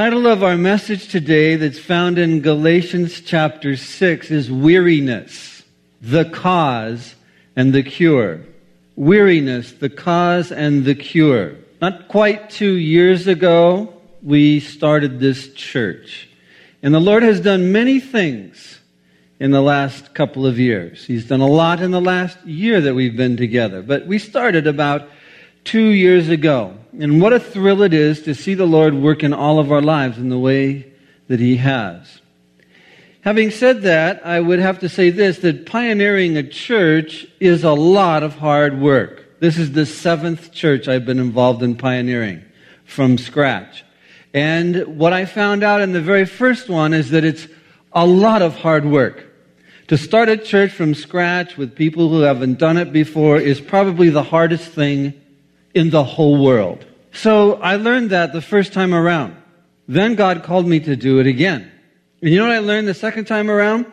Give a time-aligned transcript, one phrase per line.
[0.00, 5.62] title of our message today that's found in Galatians chapter 6 is Weariness,
[6.00, 7.14] the Cause
[7.54, 8.40] and the Cure.
[8.96, 11.56] Weariness, the Cause and the Cure.
[11.82, 13.92] Not quite two years ago,
[14.22, 16.30] we started this church.
[16.82, 18.80] And the Lord has done many things
[19.38, 21.04] in the last couple of years.
[21.04, 23.82] He's done a lot in the last year that we've been together.
[23.82, 25.10] But we started about
[25.64, 26.76] two years ago.
[26.98, 29.82] And what a thrill it is to see the Lord work in all of our
[29.82, 30.92] lives in the way
[31.28, 32.20] that He has.
[33.22, 37.72] Having said that, I would have to say this that pioneering a church is a
[37.72, 39.38] lot of hard work.
[39.40, 42.42] This is the seventh church I've been involved in pioneering
[42.84, 43.84] from scratch.
[44.32, 47.46] And what I found out in the very first one is that it's
[47.92, 49.26] a lot of hard work.
[49.88, 54.08] To start a church from scratch with people who haven't done it before is probably
[54.08, 55.20] the hardest thing
[55.74, 56.84] in the whole world.
[57.12, 59.36] So I learned that the first time around.
[59.88, 61.70] Then God called me to do it again.
[62.22, 63.86] And you know what I learned the second time around?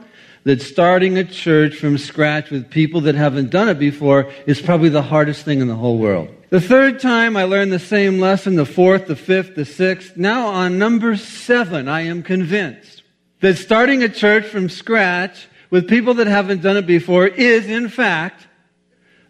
[0.44, 4.90] That starting a church from scratch with people that haven't done it before is probably
[4.90, 6.30] the hardest thing in the whole world.
[6.50, 10.16] The third time I learned the same lesson, the fourth, the fifth, the sixth.
[10.16, 13.04] Now on number seven, I am convinced
[13.42, 17.90] that starting a church from scratch with people that haven't done it before is, in
[17.90, 18.48] fact,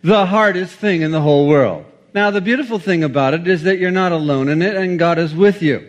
[0.03, 1.85] the hardest thing in the whole world.
[2.17, 5.19] Now, the beautiful thing about it is that you're not alone in it and God
[5.19, 5.87] is with you.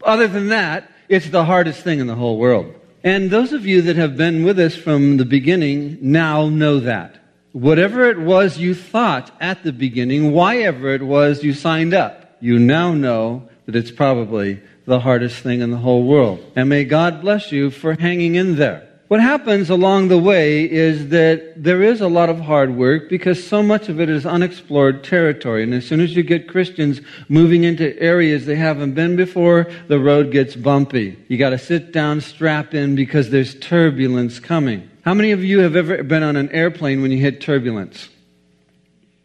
[0.00, 2.72] Other than that, it's the hardest thing in the whole world.
[3.02, 7.18] And those of you that have been with us from the beginning now know that.
[7.50, 12.36] Whatever it was you thought at the beginning, why ever it was you signed up,
[12.38, 16.48] you now know that it's probably the hardest thing in the whole world.
[16.54, 18.88] And may God bless you for hanging in there.
[19.08, 23.46] What happens along the way is that there is a lot of hard work because
[23.46, 25.62] so much of it is unexplored territory.
[25.62, 30.00] And as soon as you get Christians moving into areas they haven't been before, the
[30.00, 31.16] road gets bumpy.
[31.28, 34.90] You got to sit down, strap in because there's turbulence coming.
[35.04, 38.08] How many of you have ever been on an airplane when you hit turbulence?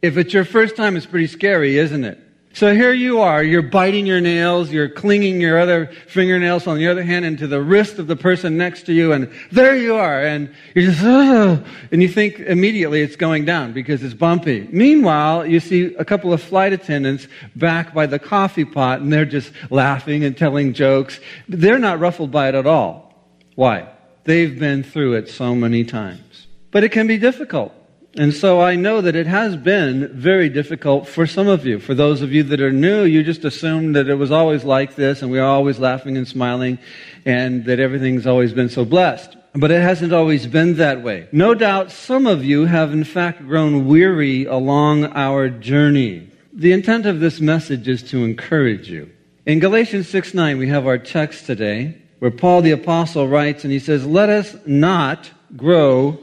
[0.03, 2.19] If it's your first time, it's pretty scary, isn't it?
[2.53, 6.88] So here you are, you're biting your nails, you're clinging your other fingernails on the
[6.89, 10.22] other hand into the wrist of the person next to you, and there you are,
[10.22, 11.63] and you're just, oh,
[11.94, 14.67] and you think immediately it's going down because it's bumpy.
[14.69, 19.25] Meanwhile, you see a couple of flight attendants back by the coffee pot, and they're
[19.25, 21.22] just laughing and telling jokes.
[21.47, 23.13] They're not ruffled by it at all.
[23.56, 23.88] Why?
[24.25, 26.47] They've been through it so many times.
[26.69, 27.73] But it can be difficult.
[28.18, 31.80] And so I know that it has been very difficult for some of you.
[31.80, 34.96] For those of you that are new, you just assumed that it was always like
[34.96, 36.78] this and we are always laughing and smiling
[37.26, 39.38] and that everything's always been so blessed.
[39.54, 41.30] But it hasn't always been that way.
[41.32, 46.30] No doubt some of you have in fact grown weary along our journey.
[46.52, 49.10] The intent of this message is to encourage you.
[49.46, 53.72] In Galatians 6 9, we have our text today where Paul the Apostle writes and
[53.72, 56.20] he says, Let us not grow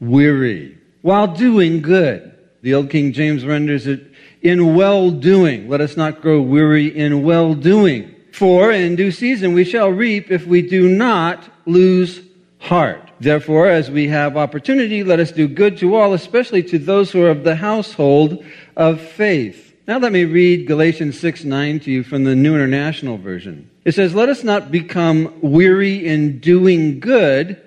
[0.00, 2.34] weary while doing good.
[2.62, 4.10] The Old King James renders it
[4.40, 5.68] in well doing.
[5.68, 8.14] Let us not grow weary in well doing.
[8.32, 12.22] For in due season we shall reap if we do not lose
[12.58, 13.10] heart.
[13.20, 17.22] Therefore, as we have opportunity, let us do good to all, especially to those who
[17.22, 18.42] are of the household
[18.74, 19.74] of faith.
[19.86, 23.68] Now let me read Galatians 6 9 to you from the New International Version.
[23.84, 27.60] It says, Let us not become weary in doing good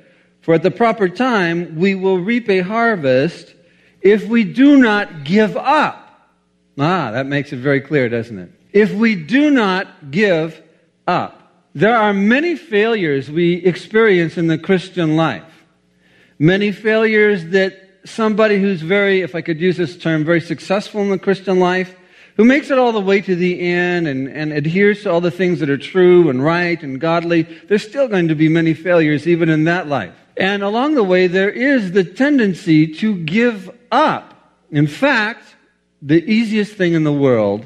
[0.48, 3.54] for at the proper time, we will reap a harvest
[4.00, 6.30] if we do not give up.
[6.80, 8.52] Ah, that makes it very clear, doesn't it?
[8.72, 10.62] If we do not give
[11.06, 11.52] up.
[11.76, 15.66] There are many failures we experience in the Christian life.
[16.40, 17.74] Many failures that
[18.06, 21.94] somebody who's very, if I could use this term, very successful in the Christian life,
[22.38, 25.30] who makes it all the way to the end and, and adheres to all the
[25.30, 29.28] things that are true and right and godly, there's still going to be many failures
[29.28, 30.16] even in that life.
[30.40, 34.34] And along the way, there is the tendency to give up.
[34.72, 35.56] In fact,
[36.02, 37.66] the easiest thing in the world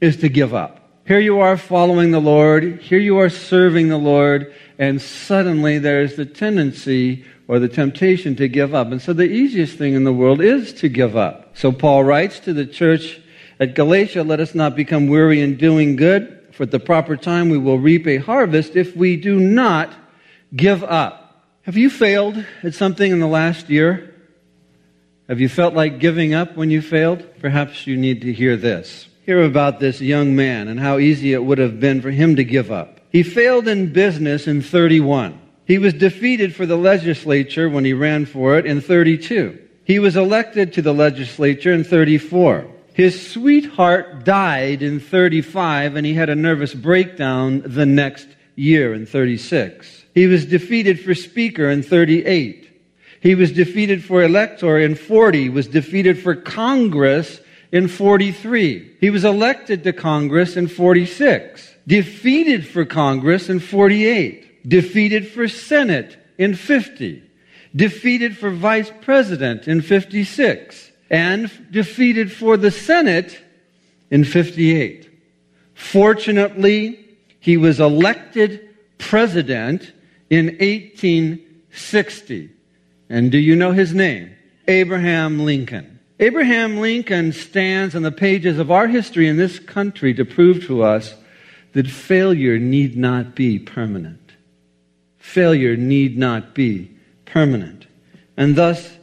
[0.00, 0.78] is to give up.
[1.06, 6.16] Here you are following the Lord, here you are serving the Lord, and suddenly there's
[6.16, 8.88] the tendency or the temptation to give up.
[8.92, 11.56] And so the easiest thing in the world is to give up.
[11.56, 13.20] So Paul writes to the church
[13.58, 17.48] at Galatia, let us not become weary in doing good, for at the proper time
[17.48, 19.90] we will reap a harvest if we do not
[20.54, 21.17] give up.
[21.68, 24.14] Have you failed at something in the last year?
[25.28, 27.22] Have you felt like giving up when you failed?
[27.40, 29.06] Perhaps you need to hear this.
[29.26, 32.42] Hear about this young man and how easy it would have been for him to
[32.42, 33.00] give up.
[33.10, 35.38] He failed in business in 31.
[35.66, 39.58] He was defeated for the legislature when he ran for it in 32.
[39.84, 42.66] He was elected to the legislature in 34.
[42.94, 48.26] His sweetheart died in 35 and he had a nervous breakdown the next
[48.56, 49.97] year in 36.
[50.14, 52.68] He was defeated for speaker in 38.
[53.20, 57.40] He was defeated for elector in 40, he was defeated for Congress
[57.72, 58.96] in 43.
[59.00, 66.16] He was elected to Congress in 46, defeated for Congress in 48, defeated for Senate
[66.38, 67.22] in 50,
[67.74, 73.38] defeated for vice president in 56, and defeated for the Senate
[74.10, 75.10] in 58.
[75.74, 77.04] Fortunately,
[77.40, 78.68] he was elected
[78.98, 79.92] president
[80.30, 82.50] in 1860.
[83.08, 84.34] And do you know his name?
[84.66, 85.98] Abraham Lincoln.
[86.20, 90.82] Abraham Lincoln stands on the pages of our history in this country to prove to
[90.82, 91.14] us
[91.72, 94.32] that failure need not be permanent.
[95.18, 96.90] Failure need not be
[97.24, 97.86] permanent.
[98.36, 98.96] And thus,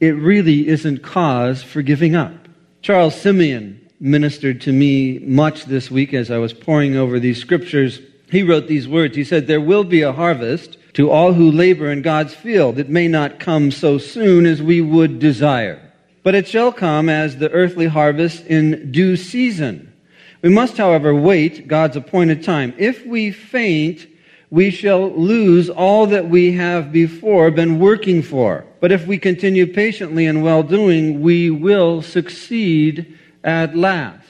[0.00, 2.48] it really isn't cause for giving up.
[2.80, 8.00] Charles Simeon ministered to me much this week as I was poring over these scriptures.
[8.32, 9.14] He wrote these words.
[9.14, 12.78] He said, There will be a harvest to all who labor in God's field.
[12.78, 15.92] It may not come so soon as we would desire,
[16.22, 19.92] but it shall come as the earthly harvest in due season.
[20.40, 22.72] We must, however, wait God's appointed time.
[22.78, 24.06] If we faint,
[24.48, 28.64] we shall lose all that we have before been working for.
[28.80, 34.21] But if we continue patiently in well doing, we will succeed at last.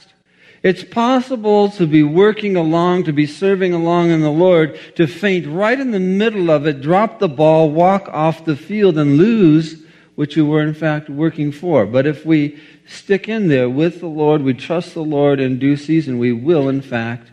[0.62, 5.46] It's possible to be working along, to be serving along in the Lord, to faint
[5.46, 9.82] right in the middle of it, drop the ball, walk off the field, and lose
[10.14, 11.84] what you were in fact working for.
[11.84, 15.76] But if we stick in there with the Lord, we trust the Lord in due
[15.76, 17.32] season, we will in fact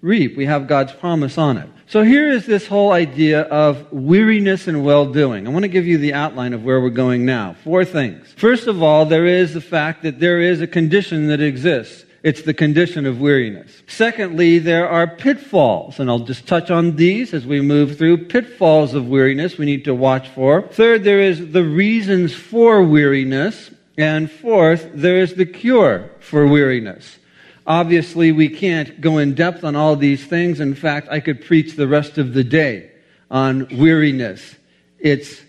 [0.00, 0.36] reap.
[0.36, 1.68] We have God's promise on it.
[1.86, 5.46] So here is this whole idea of weariness and well doing.
[5.46, 7.54] I want to give you the outline of where we're going now.
[7.64, 8.32] Four things.
[8.36, 12.06] First of all, there is the fact that there is a condition that exists.
[12.22, 13.82] It's the condition of weariness.
[13.88, 18.26] Secondly, there are pitfalls, and I'll just touch on these as we move through.
[18.26, 20.62] Pitfalls of weariness we need to watch for.
[20.62, 23.70] Third, there is the reasons for weariness.
[23.98, 27.18] And fourth, there is the cure for weariness.
[27.66, 30.60] Obviously, we can't go in depth on all these things.
[30.60, 32.90] In fact, I could preach the rest of the day
[33.30, 34.56] on weariness,
[34.98, 35.42] its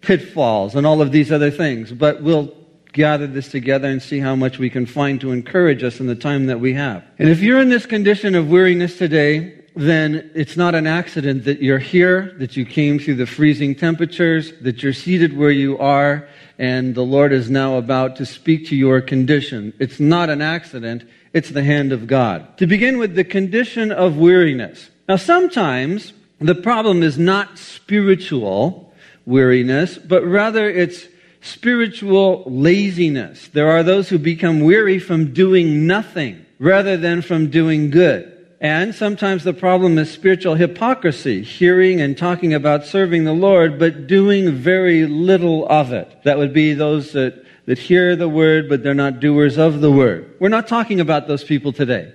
[0.00, 1.92] pitfalls, and all of these other things.
[1.92, 2.54] But we'll
[2.98, 6.16] gather this together and see how much we can find to encourage us in the
[6.16, 7.02] time that we have.
[7.18, 11.62] And if you're in this condition of weariness today, then it's not an accident that
[11.62, 16.28] you're here, that you came through the freezing temperatures, that you're seated where you are,
[16.58, 19.72] and the Lord is now about to speak to your condition.
[19.78, 22.58] It's not an accident, it's the hand of God.
[22.58, 24.90] To begin with, the condition of weariness.
[25.08, 28.92] Now, sometimes the problem is not spiritual
[29.24, 31.06] weariness, but rather it's
[31.40, 33.48] spiritual laziness.
[33.48, 38.34] There are those who become weary from doing nothing rather than from doing good.
[38.60, 44.08] And sometimes the problem is spiritual hypocrisy, hearing and talking about serving the Lord, but
[44.08, 46.24] doing very little of it.
[46.24, 49.92] That would be those that, that hear the word, but they're not doers of the
[49.92, 50.34] word.
[50.40, 52.12] We're not talking about those people today.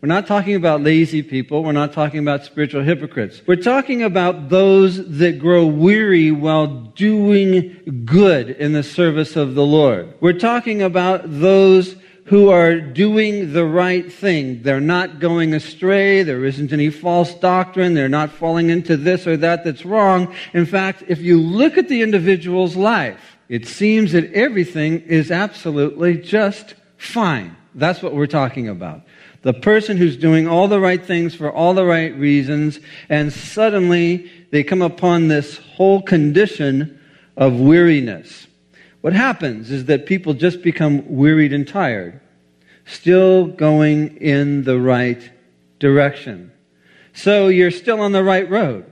[0.00, 1.64] We're not talking about lazy people.
[1.64, 3.42] We're not talking about spiritual hypocrites.
[3.48, 9.66] We're talking about those that grow weary while doing good in the service of the
[9.66, 10.14] Lord.
[10.20, 11.96] We're talking about those
[12.26, 14.62] who are doing the right thing.
[14.62, 16.22] They're not going astray.
[16.22, 17.94] There isn't any false doctrine.
[17.94, 20.32] They're not falling into this or that that's wrong.
[20.52, 26.18] In fact, if you look at the individual's life, it seems that everything is absolutely
[26.18, 27.56] just fine.
[27.74, 29.02] That's what we're talking about.
[29.48, 34.30] The person who's doing all the right things for all the right reasons, and suddenly
[34.50, 37.00] they come upon this whole condition
[37.34, 38.46] of weariness.
[39.00, 42.20] What happens is that people just become wearied and tired,
[42.84, 45.30] still going in the right
[45.78, 46.52] direction.
[47.14, 48.84] So you're still on the right road.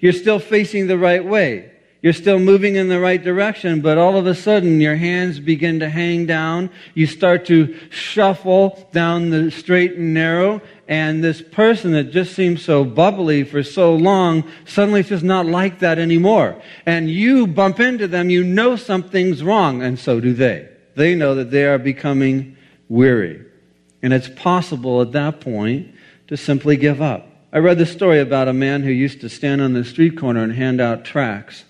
[0.00, 1.69] You're still facing the right way.
[2.02, 5.80] You're still moving in the right direction, but all of a sudden your hands begin
[5.80, 6.70] to hang down.
[6.94, 12.60] You start to shuffle down the straight and narrow, and this person that just seemed
[12.60, 16.60] so bubbly for so long suddenly is just not like that anymore.
[16.86, 20.68] And you bump into them, you know something's wrong, and so do they.
[20.96, 22.56] They know that they are becoming
[22.88, 23.44] weary.
[24.02, 25.94] And it's possible at that point
[26.28, 27.26] to simply give up.
[27.52, 30.42] I read the story about a man who used to stand on the street corner
[30.42, 31.64] and hand out tracts.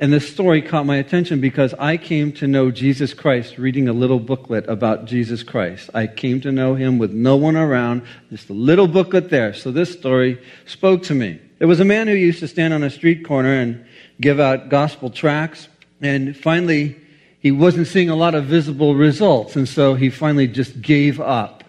[0.00, 3.92] And this story caught my attention because I came to know Jesus Christ reading a
[3.92, 5.90] little booklet about Jesus Christ.
[5.92, 9.52] I came to know him with no one around, just a little booklet there.
[9.52, 11.40] So this story spoke to me.
[11.58, 13.84] There was a man who used to stand on a street corner and
[14.20, 15.68] give out gospel tracts.
[16.00, 16.96] And finally,
[17.40, 21.64] he wasn't seeing a lot of visible results, and so he finally just gave up.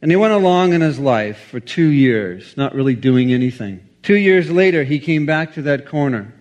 [0.00, 3.86] And he went along in his life for two years, not really doing anything.
[4.02, 6.34] Two years later, he came back to that corner,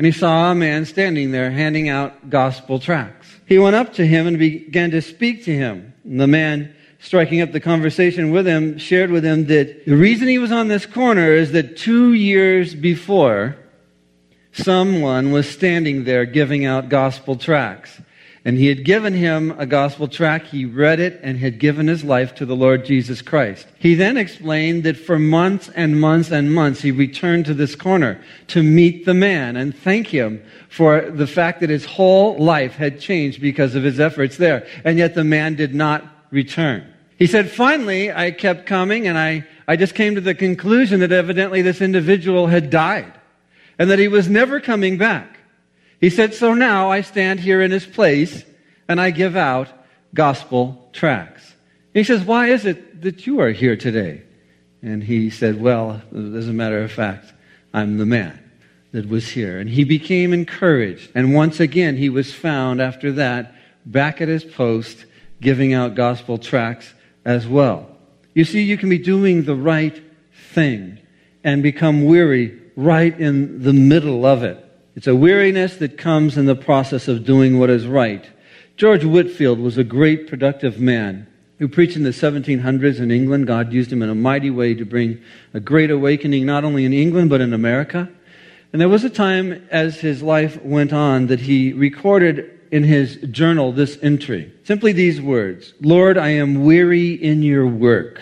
[0.00, 3.36] and he saw a man standing there handing out gospel tracts.
[3.44, 5.92] He went up to him and began to speak to him.
[6.04, 10.26] And the man, striking up the conversation with him, shared with him that the reason
[10.26, 13.58] he was on this corner is that two years before,
[14.52, 18.00] someone was standing there giving out gospel tracts.
[18.44, 20.46] And he had given him a gospel tract.
[20.46, 23.66] He read it and had given his life to the Lord Jesus Christ.
[23.78, 28.22] He then explained that for months and months and months he returned to this corner
[28.48, 32.98] to meet the man and thank him for the fact that his whole life had
[32.98, 34.66] changed because of his efforts there.
[34.84, 36.86] And yet the man did not return.
[37.18, 41.12] He said, finally, I kept coming and I, I just came to the conclusion that
[41.12, 43.12] evidently this individual had died
[43.78, 45.39] and that he was never coming back.
[46.00, 48.44] He said, So now I stand here in his place
[48.88, 49.68] and I give out
[50.14, 51.54] gospel tracts.
[51.92, 54.22] He says, Why is it that you are here today?
[54.82, 57.32] And he said, Well, as a matter of fact,
[57.74, 58.38] I'm the man
[58.92, 59.58] that was here.
[59.58, 61.10] And he became encouraged.
[61.14, 63.54] And once again, he was found after that
[63.86, 65.04] back at his post
[65.40, 66.92] giving out gospel tracts
[67.24, 67.86] as well.
[68.34, 70.02] You see, you can be doing the right
[70.52, 70.98] thing
[71.44, 74.64] and become weary right in the middle of it.
[74.96, 78.28] It's a weariness that comes in the process of doing what is right.
[78.76, 81.28] George Whitefield was a great productive man
[81.58, 83.46] who preached in the 1700s in England.
[83.46, 85.20] God used him in a mighty way to bring
[85.54, 88.08] a great awakening not only in England but in America.
[88.72, 93.16] And there was a time as his life went on that he recorded in his
[93.30, 94.52] journal this entry.
[94.64, 98.20] Simply these words Lord, I am weary in your work,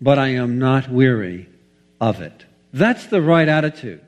[0.00, 1.48] but I am not weary
[2.00, 2.44] of it.
[2.72, 4.00] That's the right attitude.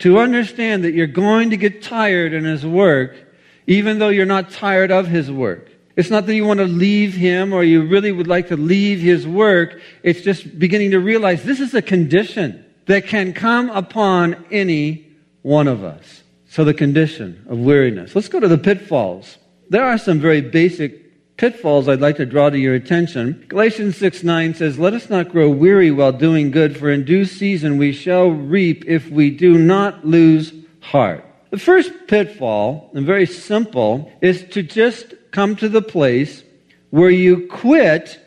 [0.00, 3.16] To understand that you're going to get tired in His work,
[3.66, 5.70] even though you're not tired of His work.
[5.94, 9.00] It's not that you want to leave Him or you really would like to leave
[9.00, 9.80] His work.
[10.02, 15.06] It's just beginning to realize this is a condition that can come upon any
[15.42, 16.22] one of us.
[16.48, 18.14] So the condition of weariness.
[18.14, 19.38] Let's go to the pitfalls.
[19.70, 21.01] There are some very basic
[21.42, 23.44] pitfalls I'd like to draw to your attention.
[23.48, 27.24] Galatians 6 9 says, Let us not grow weary while doing good, for in due
[27.24, 31.24] season we shall reap if we do not lose heart.
[31.50, 36.44] The first pitfall, and very simple, is to just come to the place
[36.90, 38.20] where you quit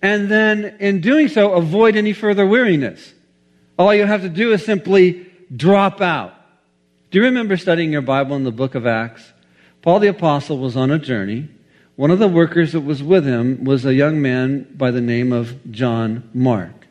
[0.00, 3.12] and then in doing so avoid any further weariness.
[3.78, 6.32] All you have to do is simply drop out.
[7.10, 9.34] Do you remember studying your Bible in the book of Acts?
[9.82, 11.50] Paul the Apostle was on a journey.
[11.96, 15.32] One of the workers that was with him was a young man by the name
[15.32, 16.88] of John Mark.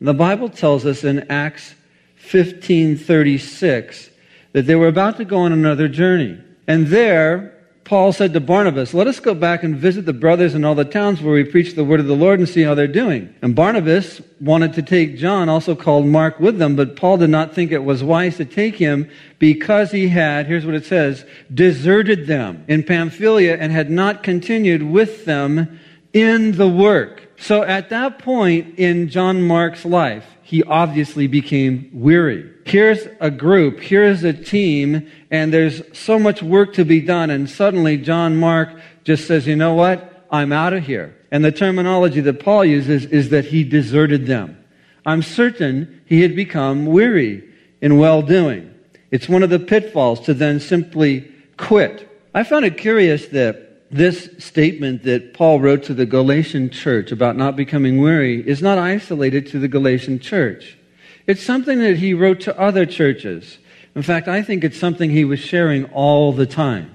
[0.00, 1.76] The Bible tells us in Acts
[2.18, 4.10] 15:36
[4.52, 6.38] that they were about to go on another journey.
[6.66, 7.51] And there
[7.84, 10.84] Paul said to Barnabas, Let us go back and visit the brothers in all the
[10.84, 13.34] towns where we preach the word of the Lord and see how they're doing.
[13.42, 17.54] And Barnabas wanted to take John, also called Mark, with them, but Paul did not
[17.54, 22.26] think it was wise to take him because he had, here's what it says, deserted
[22.26, 25.80] them in Pamphylia and had not continued with them
[26.12, 27.28] in the work.
[27.36, 32.51] So at that point in John Mark's life, he obviously became weary.
[32.64, 37.30] Here's a group, here's a team, and there's so much work to be done.
[37.30, 38.70] And suddenly John Mark
[39.04, 40.26] just says, you know what?
[40.30, 41.16] I'm out of here.
[41.30, 44.62] And the terminology that Paul uses is that he deserted them.
[45.04, 47.42] I'm certain he had become weary
[47.80, 48.72] in well doing.
[49.10, 52.08] It's one of the pitfalls to then simply quit.
[52.34, 57.36] I found it curious that this statement that Paul wrote to the Galatian church about
[57.36, 60.78] not becoming weary is not isolated to the Galatian church.
[61.26, 63.58] It's something that he wrote to other churches.
[63.94, 66.90] In fact, I think it's something he was sharing all the time.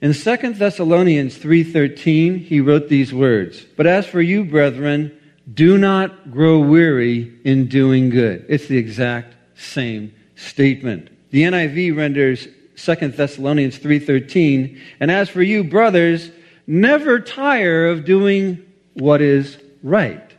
[0.00, 5.10] In 2 Thessalonians 3:13, he wrote these words, "But as for you, brethren,
[5.52, 11.08] do not grow weary in doing good." It's the exact same statement.
[11.30, 12.46] The NIV renders
[12.76, 16.30] 2 Thessalonians 3:13, and as for you brothers,
[16.66, 18.58] never tire of doing
[18.94, 20.30] what is right.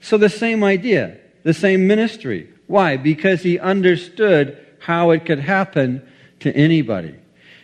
[0.00, 2.48] So the same idea, the same ministry.
[2.66, 2.96] Why?
[2.96, 6.06] Because he understood how it could happen
[6.40, 7.14] to anybody.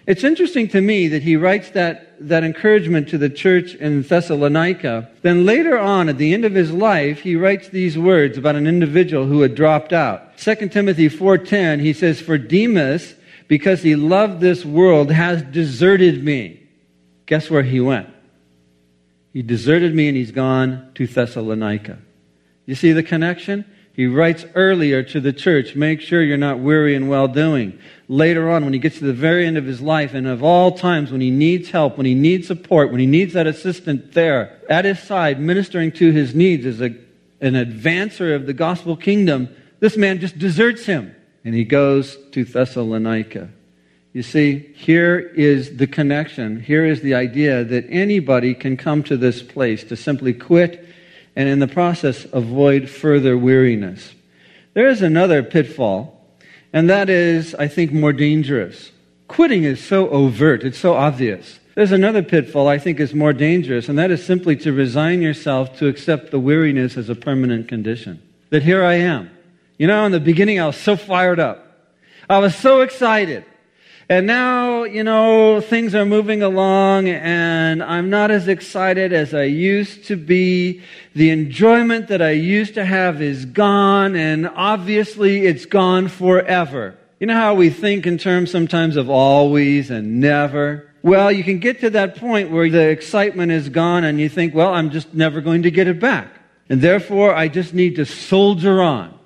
[0.07, 5.11] It's interesting to me that he writes that, that encouragement to the church in Thessalonica.
[5.23, 8.67] Then later on, at the end of his life, he writes these words about an
[8.67, 10.39] individual who had dropped out.
[10.39, 13.15] 2 Timothy 4.10, he says, For Demas,
[13.47, 16.67] because he loved this world, has deserted me.
[17.27, 18.09] Guess where he went?
[19.33, 21.99] He deserted me and he's gone to Thessalonica.
[22.67, 23.65] You see the connection?
[23.93, 27.79] He writes earlier to the church, make sure you're not weary in well doing.
[28.09, 30.73] Later on, when he gets to the very end of his life, and of all
[30.73, 34.59] times when he needs help, when he needs support, when he needs that assistant there
[34.71, 36.95] at his side, ministering to his needs as a,
[37.41, 41.15] an advancer of the gospel kingdom, this man just deserts him.
[41.45, 43.51] And he goes to Thessalonica.
[44.13, 46.61] You see, here is the connection.
[46.61, 50.87] Here is the idea that anybody can come to this place to simply quit
[51.37, 54.15] and in the process avoid further weariness.
[54.75, 56.37] There is another pitfall,
[56.73, 58.93] and that is, I think, more dangerous.
[59.29, 61.59] Quitting is so overt, it's so obvious.
[61.75, 65.79] There's another pitfall I think is more dangerous, and that is simply to resign yourself
[65.79, 68.23] to accept the weariness as a permanent condition.
[68.51, 69.31] That here I am.
[69.79, 71.67] You know, in the beginning, I was so fired up.
[72.29, 73.45] I was so excited.
[74.11, 79.45] And now, you know, things are moving along and I'm not as excited as I
[79.45, 80.83] used to be.
[81.15, 86.99] The enjoyment that I used to have is gone and obviously it's gone forever.
[87.21, 90.93] You know how we think in terms sometimes of always and never?
[91.03, 94.57] Well, you can get to that point where the excitement is gone and you think,
[94.57, 96.35] well, I'm just never going to get it back.
[96.69, 99.17] And therefore, I just need to soldier on.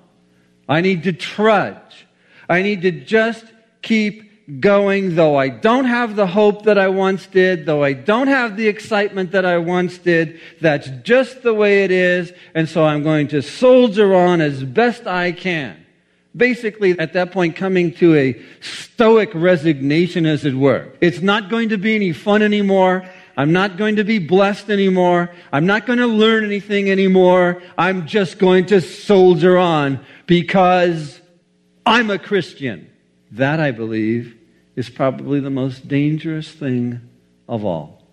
[0.69, 2.05] I need to trudge.
[2.47, 3.45] I need to just
[3.81, 4.24] keep
[4.59, 8.57] going, though I don't have the hope that I once did, though I don't have
[8.57, 10.39] the excitement that I once did.
[10.61, 12.31] That's just the way it is.
[12.53, 15.83] And so I'm going to soldier on as best I can.
[16.35, 20.91] Basically, at that point, coming to a stoic resignation, as it were.
[20.99, 23.09] It's not going to be any fun anymore.
[23.37, 25.31] I'm not going to be blessed anymore.
[25.51, 27.61] I'm not going to learn anything anymore.
[27.77, 31.19] I'm just going to soldier on because
[31.85, 32.89] I'm a Christian.
[33.35, 34.37] That, I believe,
[34.75, 37.01] is probably the most dangerous thing
[37.47, 38.03] of all.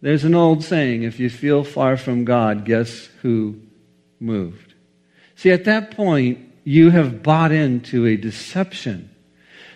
[0.00, 3.60] There's an old saying if you feel far from God, guess who
[4.18, 4.74] moved?
[5.36, 9.10] See, at that point, you have bought into a deception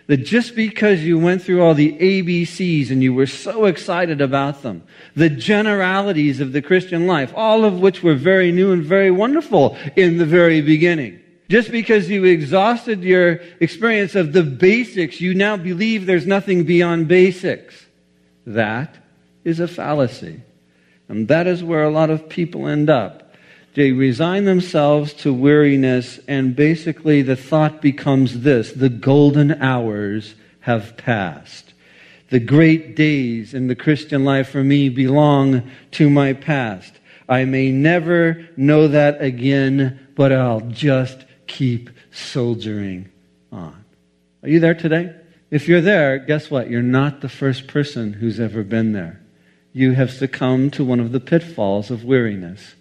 [0.06, 4.62] that just because you went through all the ABCs and you were so excited about
[4.62, 4.84] them,
[5.16, 9.76] the generalities of the Christian life, all of which were very new and very wonderful
[9.96, 15.56] in the very beginning, just because you exhausted your experience of the basics, you now
[15.56, 17.86] believe there's nothing beyond basics.
[18.46, 18.96] That
[19.44, 20.40] is a fallacy.
[21.08, 23.34] And that is where a lot of people end up.
[23.74, 30.96] They resign themselves to weariness, and basically the thought becomes this the golden hours have
[30.96, 31.74] passed.
[32.30, 36.94] The great days in the Christian life for me belong to my past.
[37.28, 43.10] I may never know that again, but I'll just keep soldiering
[43.52, 43.84] on.
[44.42, 45.14] Are you there today?
[45.50, 46.70] If you're there, guess what?
[46.70, 49.20] You're not the first person who's ever been there.
[49.72, 52.74] You have succumbed to one of the pitfalls of weariness.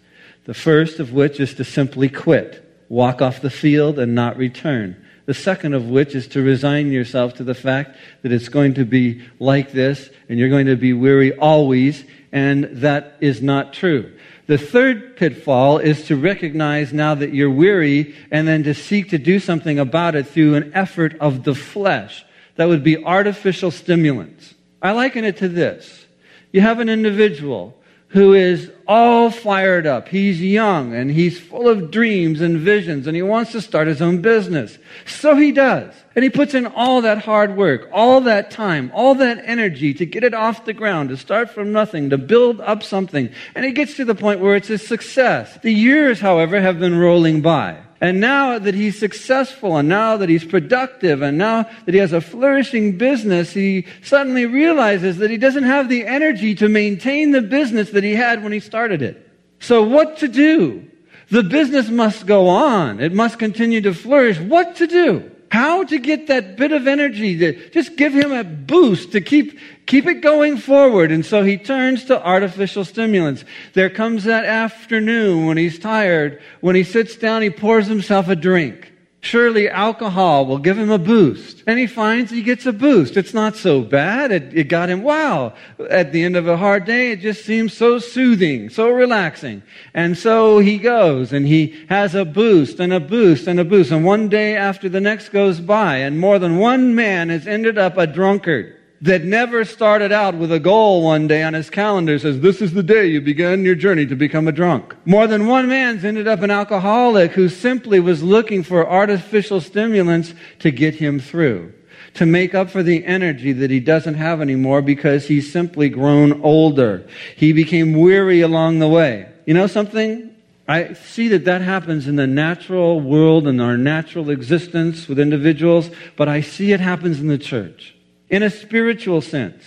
[0.46, 4.96] The first of which is to simply quit, walk off the field, and not return.
[5.26, 8.86] The second of which is to resign yourself to the fact that it's going to
[8.86, 14.14] be like this and you're going to be weary always, and that is not true.
[14.48, 19.18] The third pitfall is to recognize now that you're weary and then to seek to
[19.18, 22.24] do something about it through an effort of the flesh.
[22.56, 24.54] That would be artificial stimulants.
[24.82, 26.06] I liken it to this.
[26.52, 27.76] You have an individual
[28.10, 30.08] who is all fired up.
[30.08, 34.02] He's young and he's full of dreams and visions and he wants to start his
[34.02, 34.78] own business.
[35.06, 35.94] So he does.
[36.16, 40.06] And he puts in all that hard work, all that time, all that energy to
[40.06, 43.30] get it off the ground, to start from nothing, to build up something.
[43.54, 45.58] And he gets to the point where it's a success.
[45.62, 47.80] The years, however, have been rolling by.
[48.02, 52.12] And now that he's successful and now that he's productive and now that he has
[52.12, 57.42] a flourishing business, he suddenly realizes that he doesn't have the energy to maintain the
[57.42, 59.32] business that he had when he started it.
[59.60, 60.90] So what to do?
[61.30, 63.00] The business must go on.
[63.00, 64.40] It must continue to flourish.
[64.40, 65.32] What to do?
[65.50, 69.58] How to get that bit of energy to just give him a boost to keep,
[69.86, 71.12] keep it going forward.
[71.12, 73.44] And so he turns to artificial stimulants.
[73.74, 78.36] There comes that afternoon when he's tired, when he sits down, he pours himself a
[78.36, 78.92] drink.
[79.22, 81.64] Surely alcohol will give him a boost.
[81.66, 83.18] And he finds he gets a boost.
[83.18, 84.32] It's not so bad.
[84.32, 85.56] It, it, got him, wow.
[85.90, 89.64] At the end of a hard day, it just seems so soothing, so relaxing.
[89.96, 93.92] And so he goes and he has a boost and a boost and a boost.
[93.92, 97.80] And one day after the next goes by, and more than one man has ended
[97.80, 102.18] up a drunkard that never started out with a goal one day on his calendar
[102.18, 104.96] says, This is the day you began your journey to become a drunk.
[105.06, 110.34] More than one man's ended up an alcoholic who simply was looking for artificial stimulants
[110.60, 111.72] to get him through,
[112.16, 116.42] to make up for the energy that he doesn't have anymore because he's simply grown
[116.42, 117.08] older.
[117.36, 119.30] He became weary along the way.
[119.46, 120.36] You know something?
[120.68, 125.92] I see that that happens in the natural world and our natural existence with individuals,
[126.16, 127.95] but I see it happens in the church
[128.30, 129.64] in a spiritual sense.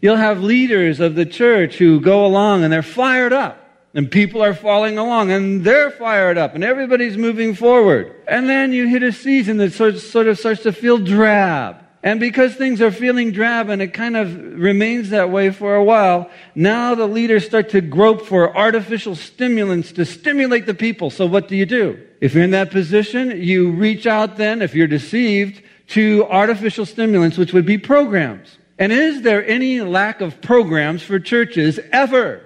[0.00, 3.56] You'll have leaders of the church who go along and they're fired up.
[3.92, 8.14] And people are following along and they're fired up and everybody's moving forward.
[8.28, 11.76] And then you hit a season that sort of, sort of starts to feel drab.
[12.02, 15.84] And because things are feeling drab and it kind of remains that way for a
[15.84, 21.10] while, now the leaders start to grope for artificial stimulants to stimulate the people.
[21.10, 22.00] So what do you do?
[22.20, 27.36] If you're in that position, you reach out then, if you're deceived, to artificial stimulants,
[27.36, 28.58] which would be programs.
[28.78, 32.42] And is there any lack of programs for churches ever?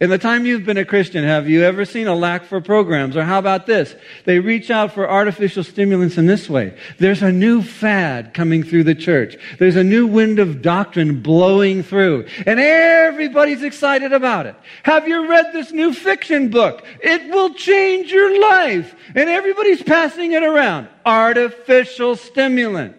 [0.00, 3.16] In the time you've been a Christian, have you ever seen a lack for programs?
[3.16, 3.94] Or how about this?
[4.24, 6.76] They reach out for artificial stimulants in this way.
[6.98, 9.36] There's a new fad coming through the church.
[9.60, 12.26] There's a new wind of doctrine blowing through.
[12.44, 14.56] And everybody's excited about it.
[14.82, 16.84] Have you read this new fiction book?
[17.00, 18.96] It will change your life.
[19.14, 20.88] And everybody's passing it around.
[21.06, 22.96] Artificial stimulant.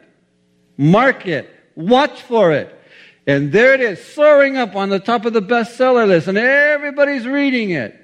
[0.77, 1.49] Mark it.
[1.75, 2.74] Watch for it.
[3.27, 7.25] And there it is, soaring up on the top of the bestseller list, and everybody's
[7.25, 7.99] reading it.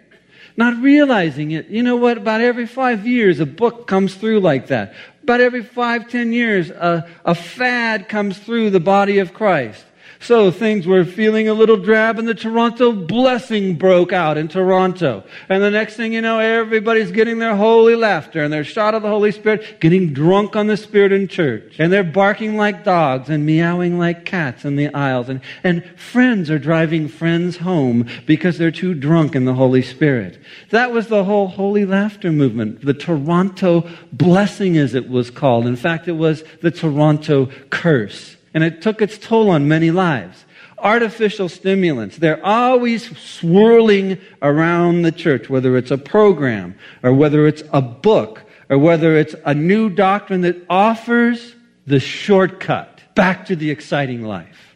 [0.57, 1.67] Not realizing it.
[1.67, 2.17] You know what?
[2.17, 4.93] About every five years, a book comes through like that.
[5.23, 9.85] About every five, ten years, a, a fad comes through the body of Christ.
[10.21, 15.23] So things were feeling a little drab and the Toronto blessing broke out in Toronto.
[15.49, 19.01] And the next thing you know, everybody's getting their holy laughter and their shot of
[19.01, 21.73] the Holy Spirit, getting drunk on the Spirit in church.
[21.79, 25.27] And they're barking like dogs and meowing like cats in the aisles.
[25.27, 30.37] And, and friends are driving friends home because they're too drunk in the Holy Spirit.
[30.69, 32.85] That was the whole holy laughter movement.
[32.85, 35.65] The Toronto blessing as it was called.
[35.65, 38.37] In fact, it was the Toronto curse.
[38.53, 40.45] And it took its toll on many lives.
[40.77, 47.63] Artificial stimulants, they're always swirling around the church, whether it's a program or whether it's
[47.71, 53.69] a book or whether it's a new doctrine that offers the shortcut back to the
[53.69, 54.75] exciting life,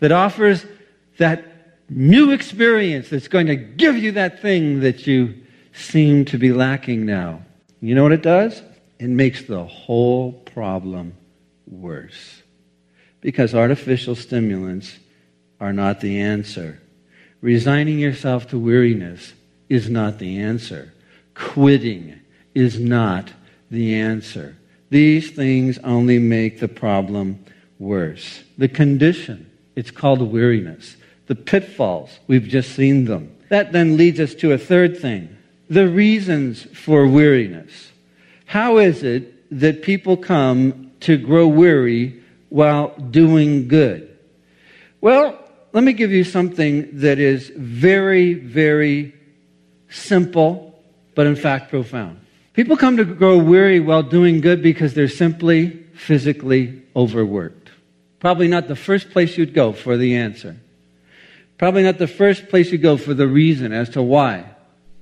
[0.00, 0.64] that offers
[1.18, 1.44] that
[1.90, 5.34] new experience that's going to give you that thing that you
[5.72, 7.42] seem to be lacking now.
[7.80, 8.62] You know what it does?
[8.98, 11.14] It makes the whole problem
[11.66, 12.41] worse
[13.22, 14.98] because artificial stimulants
[15.58, 16.78] are not the answer.
[17.40, 19.32] Resigning yourself to weariness
[19.70, 20.92] is not the answer.
[21.34, 22.20] Quitting
[22.54, 23.32] is not
[23.70, 24.56] the answer.
[24.90, 27.42] These things only make the problem
[27.78, 28.42] worse.
[28.58, 30.96] The condition, it's called weariness.
[31.28, 33.34] The pitfalls, we've just seen them.
[33.48, 35.38] That then leads us to a third thing
[35.70, 37.92] the reasons for weariness.
[38.44, 42.21] How is it that people come to grow weary
[42.52, 44.14] while doing good?
[45.00, 45.38] Well,
[45.72, 49.14] let me give you something that is very, very
[49.88, 50.78] simple,
[51.14, 52.20] but in fact profound.
[52.52, 57.70] People come to grow weary while doing good because they're simply physically overworked.
[58.20, 60.56] Probably not the first place you'd go for the answer.
[61.56, 64.44] Probably not the first place you go for the reason as to why.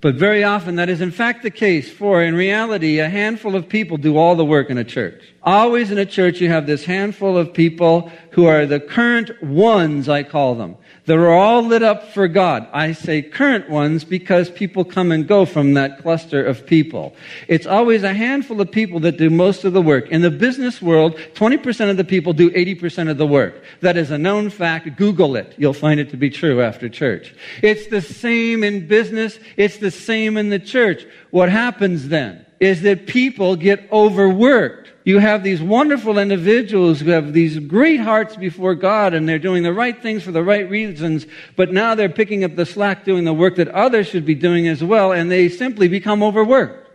[0.01, 3.69] But very often that is in fact the case, for in reality, a handful of
[3.69, 5.21] people do all the work in a church.
[5.43, 10.07] Always in a church, you have this handful of people who are the current ones,
[10.09, 10.77] I call them.
[11.07, 12.69] They're all lit up for God.
[12.73, 17.17] I say current ones because people come and go from that cluster of people.
[17.49, 20.09] It's always a handful of people that do most of the work.
[20.09, 23.63] In the business world, 20% of the people do 80% of the work.
[23.81, 24.95] That is a known fact.
[24.97, 25.55] Google it.
[25.57, 27.35] You'll find it to be true after church.
[27.63, 29.39] It's the same in business.
[29.57, 31.07] It's the same in the church.
[31.31, 37.33] What happens then is that people get overworked you have these wonderful individuals who have
[37.33, 41.27] these great hearts before God and they're doing the right things for the right reasons,
[41.57, 44.69] but now they're picking up the slack doing the work that others should be doing
[44.69, 46.89] as well, and they simply become overworked.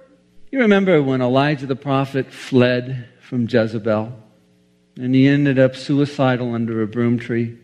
[0.52, 4.13] You remember when Elijah the prophet fled from Jezebel
[4.98, 7.58] and he ended up suicidal under a broom tree?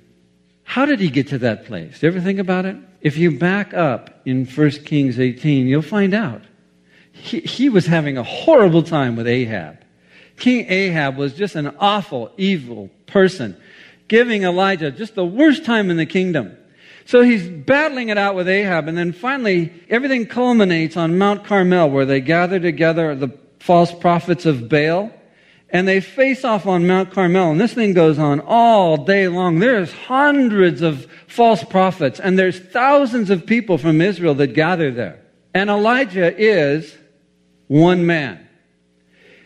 [0.63, 1.99] How did he get to that place?
[1.99, 2.77] Do you ever think about it?
[3.01, 6.41] If you back up in 1 Kings 18, you'll find out.
[7.11, 9.80] He, he was having a horrible time with Ahab.
[10.41, 13.55] King Ahab was just an awful, evil person,
[14.07, 16.57] giving Elijah just the worst time in the kingdom.
[17.05, 21.91] So he's battling it out with Ahab, and then finally everything culminates on Mount Carmel,
[21.91, 25.11] where they gather together the false prophets of Baal,
[25.69, 29.59] and they face off on Mount Carmel, and this thing goes on all day long.
[29.59, 35.21] There's hundreds of false prophets, and there's thousands of people from Israel that gather there.
[35.53, 36.97] And Elijah is
[37.67, 38.47] one man.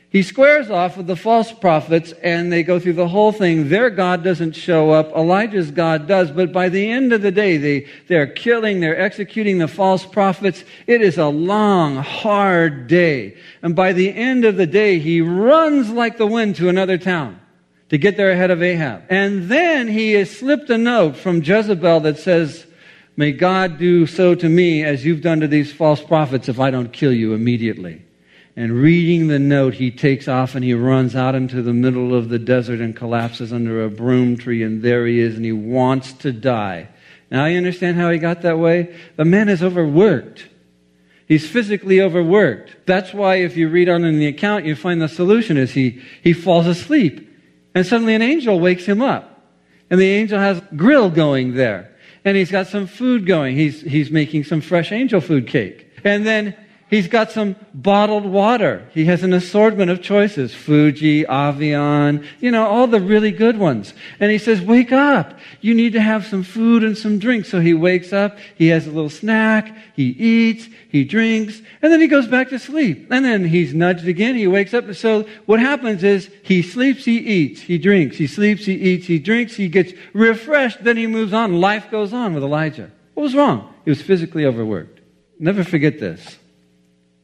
[0.09, 3.67] He squares off with the false prophets and they go through the whole thing.
[3.67, 5.11] Their God doesn't show up.
[5.13, 6.31] Elijah's God does.
[6.31, 10.63] But by the end of the day, they, they're killing, they're executing the false prophets.
[10.87, 13.35] It is a long, hard day.
[13.61, 17.41] And by the end of the day, he runs like the wind to another town
[17.89, 19.03] to get there ahead of Ahab.
[19.09, 22.65] And then he has slipped a note from Jezebel that says,
[23.17, 26.71] May God do so to me as you've done to these false prophets if I
[26.71, 28.04] don't kill you immediately.
[28.57, 32.29] And reading the note, he takes off and he runs out into the middle of
[32.29, 34.63] the desert and collapses under a broom tree.
[34.63, 36.87] And there he is, and he wants to die.
[37.29, 38.95] Now, you understand how he got that way?
[39.17, 40.47] The man is overworked.
[41.27, 42.85] He's physically overworked.
[42.85, 46.01] That's why, if you read on in the account, you find the solution is he,
[46.21, 47.27] he falls asleep.
[47.73, 49.43] And suddenly an angel wakes him up.
[49.89, 51.91] And the angel has grill going there.
[52.23, 53.57] And he's got some food going.
[53.57, 55.91] He's, he's making some fresh angel food cake.
[56.03, 56.55] And then
[56.87, 58.87] He's got some bottled water.
[58.93, 63.95] He has an assortment of choices Fiji, Evian, you know, all the really good ones.
[64.19, 65.39] And he says, Wake up.
[65.61, 67.45] You need to have some food and some drink.
[67.45, 72.01] So he wakes up, he has a little snack, he eats, he drinks, and then
[72.01, 73.07] he goes back to sleep.
[73.09, 74.93] And then he's nudged again, he wakes up.
[74.93, 79.17] So what happens is he sleeps, he eats, he drinks, he sleeps, he eats, he
[79.17, 81.59] drinks, he gets refreshed, then he moves on.
[81.59, 82.91] Life goes on with Elijah.
[83.15, 83.73] What was wrong?
[83.85, 85.01] He was physically overworked.
[85.39, 86.37] Never forget this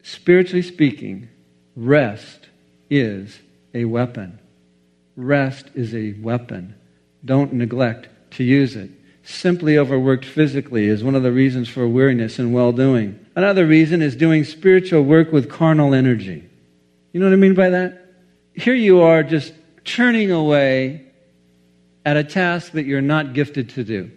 [0.04, 1.30] spiritually speaking,
[1.76, 2.50] rest
[2.90, 3.40] is
[3.74, 4.40] a weapon.
[5.16, 6.76] Rest is a weapon.
[7.24, 8.90] Don't neglect to use it.
[9.24, 13.24] Simply overworked physically is one of the reasons for weariness and well doing.
[13.36, 16.50] Another reason is doing spiritual work with carnal energy.
[17.14, 18.08] You know what I mean by that?
[18.54, 21.06] Here you are just churning away
[22.06, 24.12] at a task that you're not gifted to do.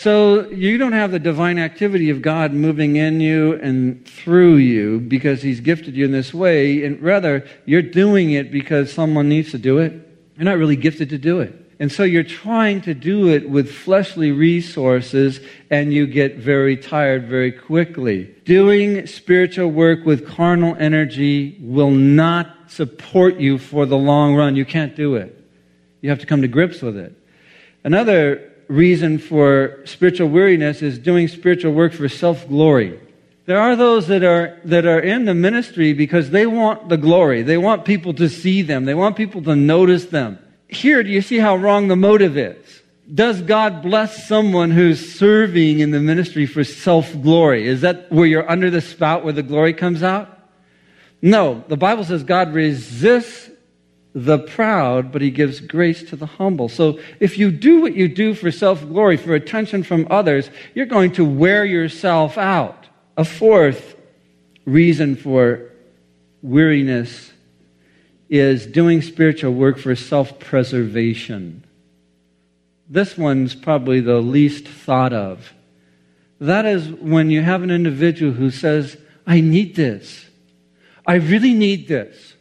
[0.00, 4.98] So you don't have the divine activity of God moving in you and through you
[4.98, 9.50] because He's gifted you in this way, and rather you're doing it because someone needs
[9.50, 9.92] to do it.
[10.38, 11.54] You're not really gifted to do it.
[11.80, 17.28] And so you're trying to do it with fleshly resources and you get very tired
[17.28, 18.34] very quickly.
[18.46, 24.56] Doing spiritual work with carnal energy will not support you for the long run.
[24.56, 25.44] You can't do it.
[26.00, 27.14] You have to come to grips with it.
[27.84, 32.98] Another reason for spiritual weariness is doing spiritual work for self glory.
[33.46, 37.42] There are those that are, that are in the ministry because they want the glory.
[37.42, 38.84] They want people to see them.
[38.84, 40.38] They want people to notice them.
[40.68, 42.82] Here, do you see how wrong the motive is?
[43.12, 47.66] Does God bless someone who's serving in the ministry for self glory?
[47.66, 50.38] Is that where you're under the spout where the glory comes out?
[51.20, 51.64] No.
[51.66, 53.49] The Bible says God resists
[54.14, 56.68] the proud, but he gives grace to the humble.
[56.68, 60.86] So if you do what you do for self glory, for attention from others, you're
[60.86, 62.86] going to wear yourself out.
[63.16, 63.96] A fourth
[64.64, 65.70] reason for
[66.42, 67.32] weariness
[68.28, 71.64] is doing spiritual work for self preservation.
[72.88, 75.52] This one's probably the least thought of.
[76.40, 78.96] That is when you have an individual who says,
[79.26, 80.26] I need this.
[81.06, 82.34] I really need this.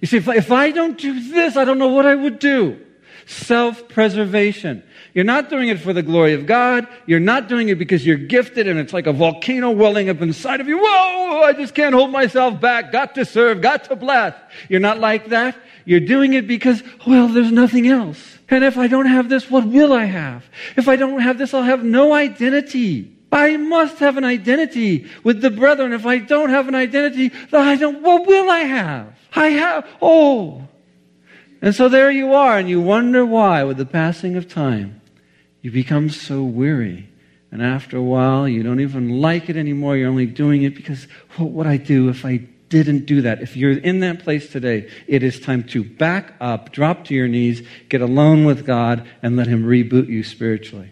[0.00, 2.80] You see, if, if I don't do this, I don't know what I would do.
[3.26, 4.82] Self preservation.
[5.14, 6.86] You're not doing it for the glory of God.
[7.06, 10.60] You're not doing it because you're gifted and it's like a volcano welling up inside
[10.60, 10.78] of you.
[10.78, 12.92] Whoa, I just can't hold myself back.
[12.92, 14.34] Got to serve, got to bless.
[14.68, 15.56] You're not like that.
[15.84, 18.38] You're doing it because, well, there's nothing else.
[18.48, 20.44] And if I don't have this, what will I have?
[20.76, 23.16] If I don't have this, I'll have no identity.
[23.32, 25.92] I must have an identity with the brethren.
[25.92, 29.19] If I don't have an identity, then I don't, what will I have?
[29.34, 30.68] I have, oh.
[31.62, 35.00] And so there you are, and you wonder why, with the passing of time,
[35.60, 37.08] you become so weary.
[37.52, 39.96] And after a while, you don't even like it anymore.
[39.96, 42.38] You're only doing it because what would I do if I
[42.68, 43.42] didn't do that?
[43.42, 47.28] If you're in that place today, it is time to back up, drop to your
[47.28, 50.90] knees, get alone with God, and let Him reboot you spiritually.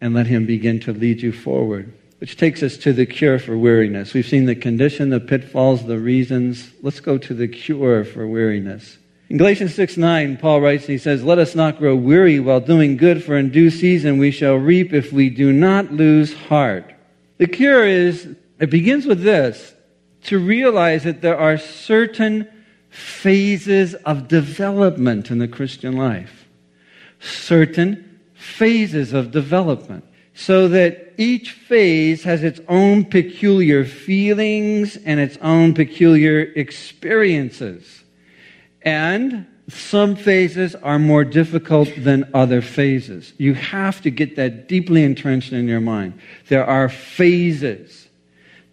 [0.00, 1.97] And let Him begin to lead you forward.
[2.18, 4.12] Which takes us to the cure for weariness.
[4.12, 6.72] We've seen the condition, the pitfalls, the reasons.
[6.82, 8.98] Let's go to the cure for weariness.
[9.28, 12.60] In Galatians 6 9, Paul writes, and he says, Let us not grow weary while
[12.60, 16.94] doing good, for in due season we shall reap if we do not lose heart.
[17.36, 19.74] The cure is, it begins with this
[20.24, 22.48] to realize that there are certain
[22.88, 26.48] phases of development in the Christian life.
[27.20, 30.04] Certain phases of development
[30.38, 38.04] so that each phase has its own peculiar feelings and its own peculiar experiences.
[38.82, 43.32] And some phases are more difficult than other phases.
[43.36, 46.20] You have to get that deeply entrenched in your mind.
[46.46, 48.06] There are phases.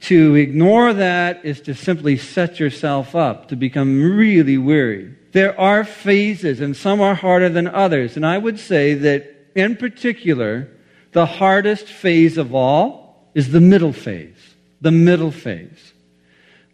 [0.01, 5.15] To ignore that is to simply set yourself up to become really weary.
[5.31, 8.15] There are phases, and some are harder than others.
[8.15, 10.69] And I would say that, in particular,
[11.15, 14.35] the hardest phase of all is the middle phase.
[14.81, 15.93] The middle phase.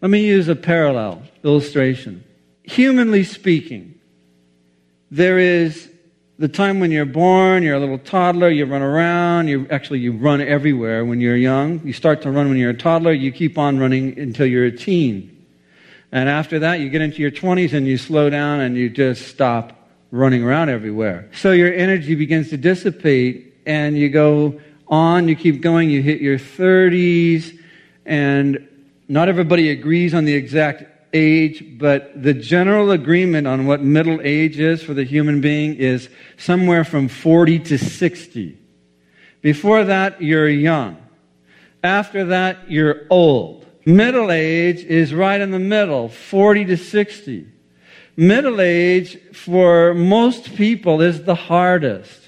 [0.02, 2.24] Let me use a parallel illustration.
[2.64, 4.00] Humanly speaking,
[5.12, 5.88] there is
[6.40, 10.14] the time when you're born, you're a little toddler, you run around, you actually you
[10.14, 11.80] run everywhere when you're young.
[11.86, 14.76] You start to run when you're a toddler, you keep on running until you're a
[14.76, 15.46] teen.
[16.12, 19.28] And after that, you get into your 20s and you slow down and you just
[19.28, 21.30] stop running around everywhere.
[21.32, 26.22] So your energy begins to dissipate and you go on, you keep going, you hit
[26.22, 27.58] your 30s
[28.06, 28.68] and
[29.08, 34.60] not everybody agrees on the exact age, but the general agreement on what middle age
[34.60, 38.58] is for the human being is somewhere from 40 to 60.
[39.42, 40.98] Before that, you're young.
[41.84, 43.66] After that, you're old.
[43.86, 47.48] Middle age is right in the middle, 40 to 60.
[48.16, 52.21] Middle age for most people is the hardest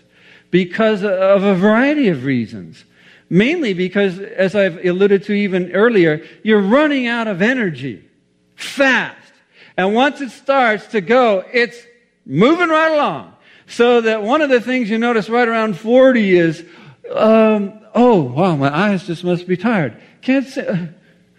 [0.53, 2.85] because of a variety of reasons.
[3.27, 8.07] Mainly because, as I've alluded to even earlier, you're running out of energy
[8.53, 9.33] fast.
[9.77, 11.83] And once it starts to go, it's
[12.23, 13.33] moving right along.
[13.65, 16.63] So that one of the things you notice right around 40 is,
[17.11, 19.99] um, oh, wow, my eyes just must be tired.
[20.21, 20.89] Can't, se-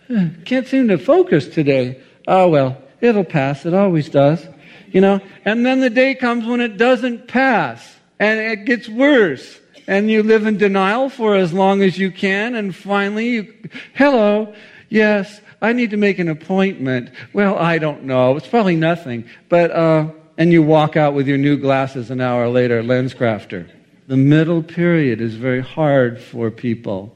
[0.45, 2.01] can't seem to focus today.
[2.27, 3.65] Oh, well, it'll pass.
[3.65, 4.45] It always does.
[4.91, 5.21] You know?
[5.45, 7.95] And then the day comes when it doesn't pass.
[8.19, 9.61] And it gets worse.
[9.87, 12.55] And you live in denial for as long as you can.
[12.55, 13.55] And finally, you,
[13.95, 14.55] hello,
[14.89, 17.11] yes, I need to make an appointment.
[17.33, 18.37] Well, I don't know.
[18.37, 19.29] It's probably nothing.
[19.49, 23.69] But, uh, and you walk out with your new glasses an hour later, lens crafter.
[24.07, 27.14] The middle period is very hard for people.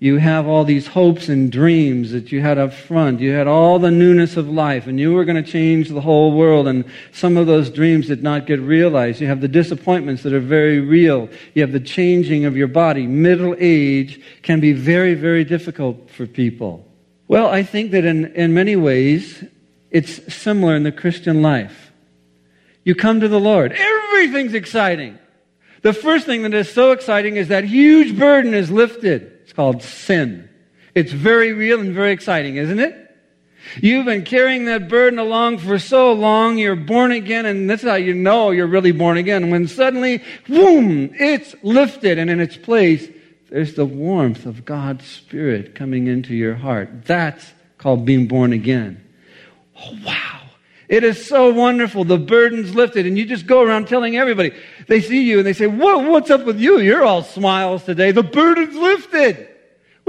[0.00, 3.18] You have all these hopes and dreams that you had up front.
[3.18, 6.32] You had all the newness of life, and you were going to change the whole
[6.32, 9.20] world, and some of those dreams did not get realized.
[9.20, 11.28] You have the disappointments that are very real.
[11.54, 13.08] You have the changing of your body.
[13.08, 16.86] Middle age can be very, very difficult for people.
[17.26, 19.42] Well, I think that in, in many ways,
[19.90, 21.90] it's similar in the Christian life.
[22.84, 25.18] You come to the Lord, everything's exciting.
[25.82, 29.37] The first thing that is so exciting is that huge burden is lifted.
[29.58, 30.48] Called sin.
[30.94, 32.94] It's very real and very exciting, isn't it?
[33.82, 37.96] You've been carrying that burden along for so long, you're born again, and that's how
[37.96, 39.50] you know you're really born again.
[39.50, 43.08] When suddenly, boom, it's lifted, and in its place,
[43.50, 47.04] there's the warmth of God's Spirit coming into your heart.
[47.06, 49.04] That's called being born again.
[49.76, 50.38] Oh, wow.
[50.88, 52.04] It is so wonderful.
[52.04, 54.52] The burden's lifted, and you just go around telling everybody.
[54.86, 56.78] They see you and they say, Whoa, what's up with you?
[56.78, 58.12] You're all smiles today.
[58.12, 59.47] The burden's lifted.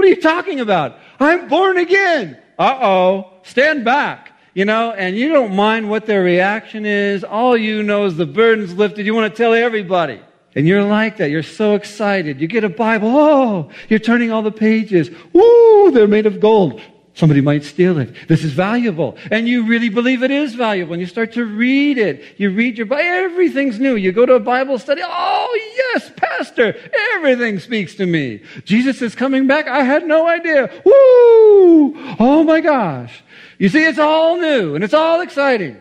[0.00, 0.96] What are you talking about?
[1.20, 2.38] I'm born again.
[2.58, 3.32] Uh oh.
[3.42, 4.32] Stand back.
[4.54, 7.22] You know, and you don't mind what their reaction is.
[7.22, 9.04] All you know is the burden's lifted.
[9.04, 10.22] You want to tell everybody.
[10.54, 11.28] And you're like that.
[11.28, 12.40] You're so excited.
[12.40, 13.14] You get a Bible.
[13.14, 15.10] Oh, you're turning all the pages.
[15.34, 16.80] Woo, they're made of gold.
[17.14, 18.14] Somebody might steal it.
[18.28, 19.16] This is valuable.
[19.30, 20.92] And you really believe it is valuable.
[20.92, 22.22] And you start to read it.
[22.38, 23.02] You read your Bible.
[23.02, 23.96] Everything's new.
[23.96, 25.02] You go to a Bible study.
[25.04, 26.74] Oh, yes, Pastor.
[27.14, 28.42] Everything speaks to me.
[28.64, 29.66] Jesus is coming back.
[29.66, 30.70] I had no idea.
[30.84, 31.94] Woo!
[32.18, 33.22] Oh my gosh.
[33.58, 35.78] You see, it's all new and it's all exciting.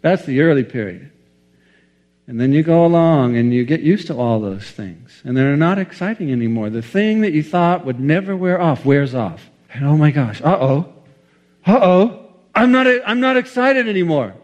[0.00, 1.10] That's the early period.
[2.28, 5.22] And then you go along and you get used to all those things.
[5.24, 6.70] And they're not exciting anymore.
[6.70, 9.50] The thing that you thought would never wear off wears off.
[9.76, 10.94] And oh my gosh, uh oh,
[11.66, 14.34] uh oh, I'm not, I'm not excited anymore.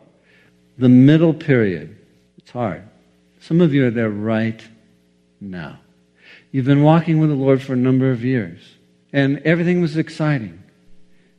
[0.77, 1.97] The middle period,
[2.37, 2.87] it's hard.
[3.40, 4.62] Some of you are there right
[5.40, 5.79] now.
[6.51, 8.61] You've been walking with the Lord for a number of years,
[9.11, 10.62] and everything was exciting.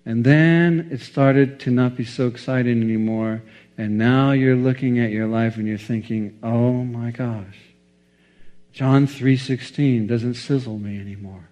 [0.07, 3.43] And then it started to not be so exciting anymore,
[3.77, 7.59] and now you're looking at your life and you're thinking, "Oh my gosh.
[8.71, 11.49] John 3:16 doesn't sizzle me anymore."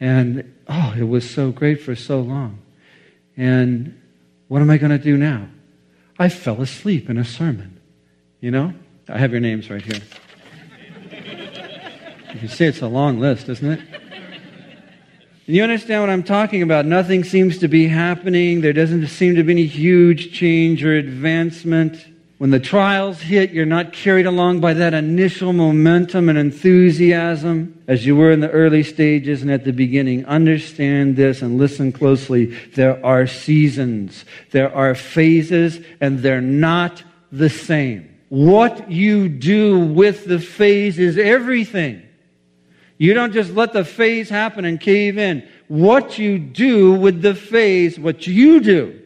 [0.00, 2.58] And oh, it was so great for so long.
[3.36, 4.00] And
[4.48, 5.46] what am I going to do now?
[6.18, 7.78] I fell asleep in a sermon.
[8.40, 8.74] You know?
[9.08, 10.00] I have your names right here.
[12.32, 13.80] You can see it's a long list, isn't it?
[15.46, 16.86] And you understand what I'm talking about?
[16.86, 18.60] Nothing seems to be happening.
[18.60, 22.06] There doesn't seem to be any huge change or advancement.
[22.40, 28.06] When the trials hit, you're not carried along by that initial momentum and enthusiasm as
[28.06, 30.24] you were in the early stages and at the beginning.
[30.24, 32.46] Understand this and listen closely.
[32.76, 38.08] There are seasons, there are phases, and they're not the same.
[38.30, 42.00] What you do with the phase is everything.
[42.96, 45.46] You don't just let the phase happen and cave in.
[45.68, 48.98] what you do with the phase, what you do,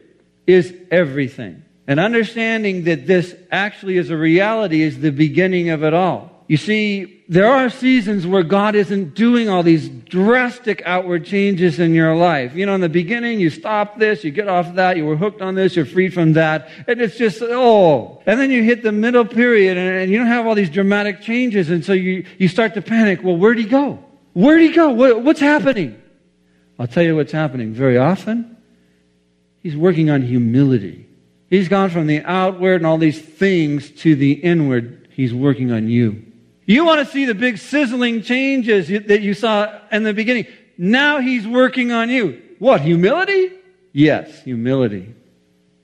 [0.47, 1.64] is everything.
[1.87, 6.31] And understanding that this actually is a reality is the beginning of it all.
[6.47, 11.95] You see, there are seasons where God isn't doing all these drastic outward changes in
[11.95, 12.53] your life.
[12.53, 15.41] You know, in the beginning, you stop this, you get off that, you were hooked
[15.41, 18.21] on this, you're freed from that, and it's just, oh.
[18.27, 21.21] And then you hit the middle period and, and you don't have all these dramatic
[21.21, 23.23] changes, and so you, you start to panic.
[23.23, 24.03] Well, where'd he go?
[24.33, 24.89] Where'd he go?
[24.91, 25.99] What, what's happening?
[26.77, 27.73] I'll tell you what's happening.
[27.73, 28.55] Very often,
[29.63, 31.07] he's working on humility.
[31.55, 35.07] He's gone from the outward and all these things to the inward.
[35.11, 36.25] He's working on you.
[36.65, 40.47] You want to see the big sizzling changes that you saw in the beginning.
[40.77, 42.41] Now he's working on you.
[42.59, 43.53] What, humility?
[43.93, 45.15] Yes, humility.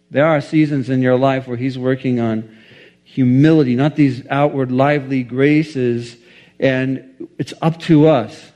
[0.10, 2.58] There are seasons in your life where he's working on
[3.06, 6.18] humility, not these outward lively graces,
[6.60, 8.52] and it's up to us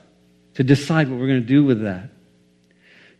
[0.55, 2.09] to decide what we're going to do with that.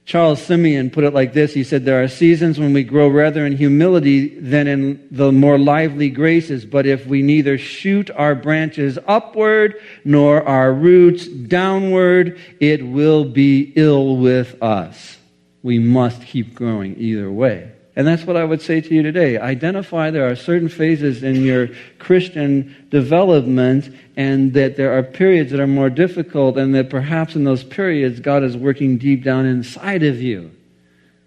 [0.05, 1.53] Charles Simeon put it like this.
[1.53, 5.57] He said, There are seasons when we grow rather in humility than in the more
[5.57, 12.85] lively graces, but if we neither shoot our branches upward nor our roots downward, it
[12.85, 15.17] will be ill with us.
[15.63, 17.71] We must keep growing either way.
[17.95, 19.37] And that's what I would say to you today.
[19.37, 25.61] Identify there are certain phases in your Christian development and that there are periods that
[25.61, 30.03] are more difficult and that perhaps in those periods God is working deep down inside
[30.03, 30.51] of you,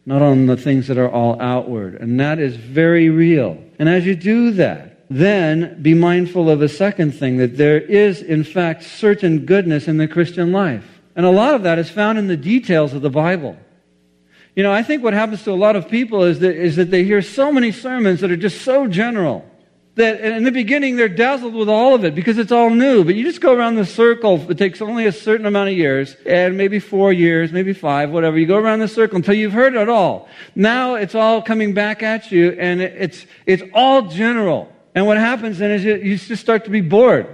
[0.05, 1.95] not on the things that are all outward.
[1.95, 3.62] And that is very real.
[3.79, 8.21] And as you do that, then be mindful of a second thing that there is,
[8.21, 11.01] in fact, certain goodness in the Christian life.
[11.16, 13.57] And a lot of that is found in the details of the Bible.
[14.59, 16.90] You know, I think what happens to a lot of people is that, is that
[16.90, 19.48] they hear so many sermons that are just so general
[19.94, 23.04] that in the beginning they're dazzled with all of it because it's all new.
[23.04, 24.50] But you just go around the circle.
[24.50, 28.36] It takes only a certain amount of years, and maybe four years, maybe five, whatever.
[28.36, 30.28] You go around the circle until you've heard it all.
[30.56, 34.72] Now it's all coming back at you, and it's, it's all general.
[34.92, 37.28] And what happens then is you, you just start to be bored.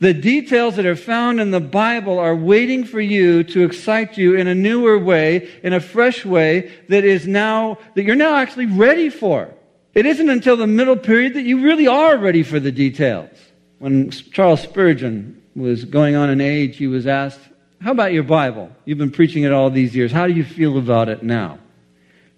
[0.00, 4.34] The details that are found in the Bible are waiting for you to excite you
[4.34, 8.64] in a newer way, in a fresh way that is now, that you're now actually
[8.64, 9.52] ready for.
[9.92, 13.30] It isn't until the middle period that you really are ready for the details.
[13.78, 17.40] When Charles Spurgeon was going on in age, he was asked,
[17.82, 18.70] How about your Bible?
[18.86, 20.12] You've been preaching it all these years.
[20.12, 21.58] How do you feel about it now?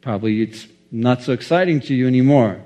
[0.01, 2.61] Probably it's not so exciting to you anymore.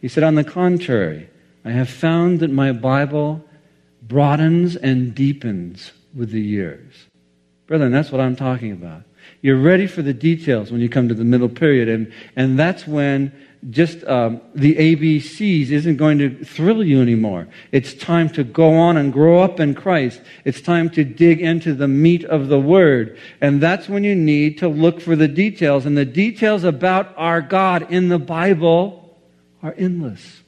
[0.00, 1.28] He said, On the contrary,
[1.62, 3.44] I have found that my Bible
[4.10, 6.92] broadens and deepens with the years.
[7.68, 9.04] Brethren, that's what I'm talking about.
[9.40, 12.88] You're ready for the details when you come to the middle period, and, and that's
[12.88, 13.32] when
[13.70, 17.46] just um, the ABCs isn't going to thrill you anymore.
[17.70, 20.20] It's time to go on and grow up in Christ.
[20.44, 23.16] It's time to dig into the meat of the Word.
[23.40, 25.86] And that's when you need to look for the details.
[25.86, 29.18] And the details about our God in the Bible
[29.62, 30.40] are endless.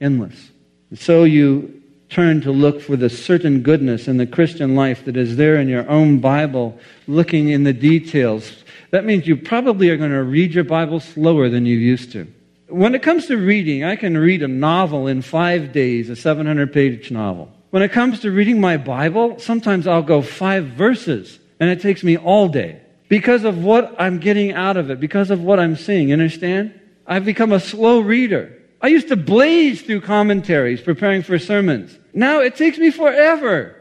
[0.00, 0.50] Endless.
[0.90, 1.82] And so you
[2.14, 5.68] turn to look for the certain goodness in the Christian life that is there in
[5.68, 8.62] your own Bible, looking in the details.
[8.90, 12.32] That means you probably are going to read your Bible slower than you used to.
[12.68, 16.72] When it comes to reading, I can read a novel in five days, a 700
[16.72, 17.52] page novel.
[17.70, 22.04] When it comes to reading my Bible, sometimes I'll go five verses, and it takes
[22.04, 25.74] me all day because of what I'm getting out of it, because of what I'm
[25.74, 26.12] seeing.
[26.12, 26.80] Understand?
[27.08, 28.56] I've become a slow reader.
[28.84, 31.98] I used to blaze through commentaries preparing for sermons.
[32.12, 33.76] Now it takes me forever.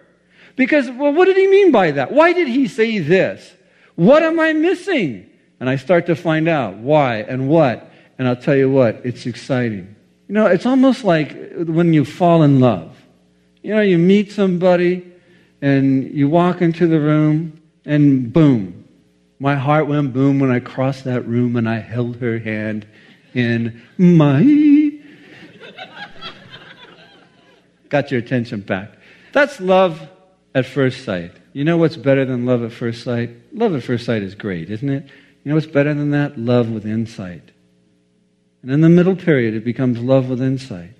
[0.56, 2.14] Because, well, what did he mean by that?
[2.14, 3.54] Why did he say this?
[3.96, 5.30] What am I missing?
[5.60, 7.92] And I start to find out why and what.
[8.18, 9.94] And I'll tell you what, it's exciting.
[10.30, 12.96] You know, it's almost like when you fall in love.
[13.62, 15.06] You know, you meet somebody
[15.62, 18.88] and you walk into the room and boom.
[19.38, 22.88] My heart went boom when I crossed that room and I held her hand
[23.34, 24.42] in my
[27.94, 28.90] got your attention back.
[29.34, 30.02] That's love
[30.56, 31.32] at first sight.
[31.54, 33.30] You know what's better than love at first sight?
[33.54, 35.04] Love at first sight is great, isn't it?
[35.44, 36.36] You know what's better than that?
[36.36, 37.52] Love with insight.
[38.64, 40.96] And in the middle period, it becomes love with insight.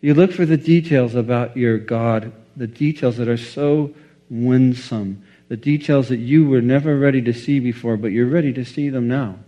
[0.00, 3.92] You look for the details about your God, the details that are so
[4.30, 8.64] winsome, the details that you were never ready to see before, but you're ready to
[8.64, 9.40] see them now.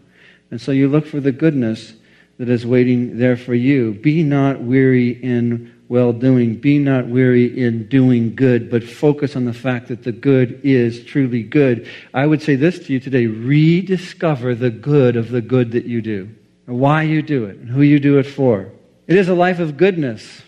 [0.50, 1.92] And so you look for the goodness
[2.38, 3.92] that is waiting there for you.
[3.92, 6.54] Be not weary in well doing.
[6.54, 11.04] Be not weary in doing good, but focus on the fact that the good is
[11.04, 11.86] truly good.
[12.14, 16.00] I would say this to you today rediscover the good of the good that you
[16.00, 16.30] do,
[16.66, 18.70] why you do it, and who you do it for.
[19.08, 20.42] It is a life of goodness.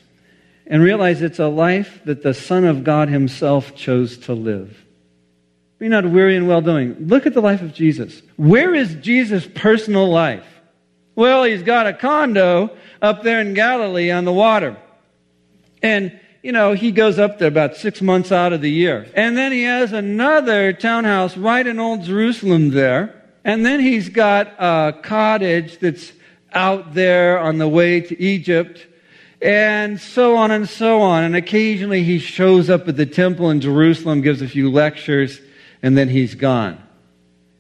[0.65, 4.85] And realize it's a life that the Son of God Himself chose to live.
[5.79, 6.95] Be not weary in well doing.
[7.09, 8.23] Look at the life of Jesus.
[8.37, 10.47] Where is Jesus' personal life?
[11.17, 12.71] Well, he's got a condo
[13.03, 14.77] up there in Galilee on the water.
[15.83, 19.07] And, you know, he goes up there about six months out of the year.
[19.15, 23.23] And then he has another townhouse right in Old Jerusalem there.
[23.45, 26.13] And then he's got a cottage that's
[26.53, 28.87] out there on the way to Egypt.
[29.41, 31.25] And so on and so on.
[31.25, 35.41] And occasionally he shows up at the temple in Jerusalem, gives a few lectures,
[35.83, 36.81] and then he's gone.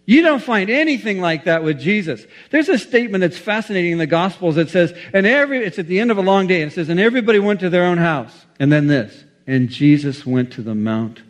[0.05, 2.26] You don't find anything like that with Jesus.
[2.50, 6.00] There's a statement that's fascinating in the Gospels that says, and every, it's at the
[6.00, 8.46] end of a long day, and it says, and everybody went to their own house.
[8.59, 11.22] And then this, and Jesus went to the Mount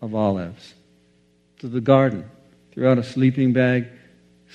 [0.00, 0.74] of Olives,
[1.58, 2.30] to the garden,
[2.72, 3.88] threw out a sleeping bag,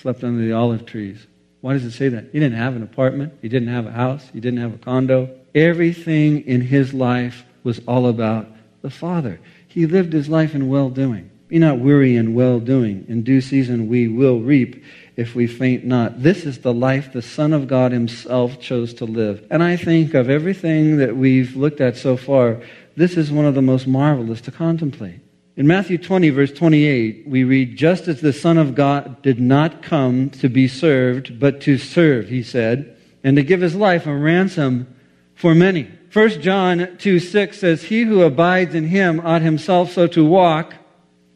[0.02, 1.28] slept under the olive trees.
[1.62, 2.26] Why does it say that?
[2.32, 3.34] He didn't have an apartment.
[3.42, 4.28] He didn't have a house.
[4.34, 5.30] He didn't have a condo.
[5.54, 8.48] Everything in his life was all about
[8.82, 9.40] the Father.
[9.68, 11.30] He lived his life in well doing.
[11.50, 13.06] Be not weary in well doing.
[13.10, 14.84] In due season we will reap
[15.16, 16.22] if we faint not.
[16.22, 19.46] This is the life the Son of God Himself chose to live.
[19.50, 22.62] And I think of everything that we've looked at so far,
[22.96, 25.22] this is one of the most marvelous to contemplate.
[25.58, 29.82] In Matthew 20, verse 28, we read, Just as the Son of God did not
[29.82, 34.16] come to be served, but to serve, he said, and to give his life a
[34.16, 34.88] ransom
[35.34, 35.90] for many.
[36.14, 40.76] 1 John 2 6 says, He who abides in him ought himself so to walk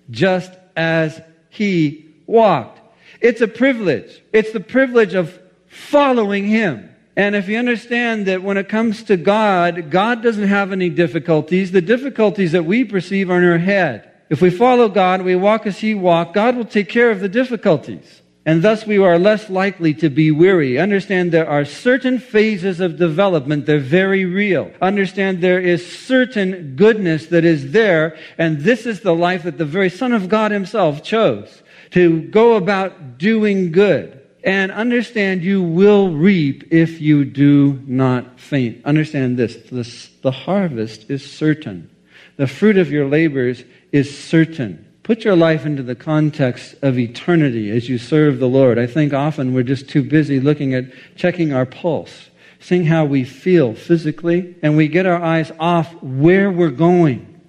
[0.10, 2.80] just as he walked.
[3.22, 4.22] It's a privilege.
[4.34, 6.89] It's the privilege of following him.
[7.16, 11.72] And if you understand that when it comes to God, God doesn't have any difficulties.
[11.72, 14.10] The difficulties that we perceive are in our head.
[14.30, 17.30] If we follow God, we walk as he walked, God will take care of the
[17.30, 20.78] difficulties and thus we are less likely to be weary.
[20.78, 24.72] Understand there are certain phases of development, they're very real.
[24.82, 29.66] Understand there is certain goodness that is there, and this is the life that the
[29.66, 34.20] very Son of God Himself chose to go about doing good.
[34.44, 38.84] And understand you will reap if you do not faint.
[38.84, 41.89] Understand this the, the harvest is certain,
[42.36, 43.64] the fruit of your labors
[43.94, 44.93] is certain.
[45.04, 48.80] Put your life into the context of eternity as you serve the Lord.
[48.80, 50.86] I think often we're just too busy looking at
[51.18, 52.30] checking our pulse,
[52.62, 57.41] seeing how we feel physically, and we get our eyes off where we're going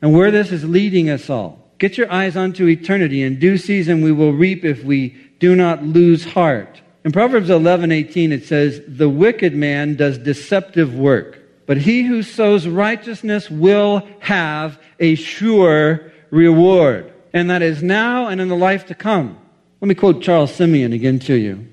[0.00, 1.70] and where this is leading us all.
[1.76, 3.22] Get your eyes onto eternity.
[3.22, 6.80] In due season we will reap if we do not lose heart.
[7.04, 12.66] In Proverbs 11:18 it says, "The wicked man does deceptive work, but he who sows
[12.66, 18.94] righteousness will have a sure reward, and that is now and in the life to
[18.96, 19.38] come.
[19.80, 21.68] Let me quote Charles Simeon again to you.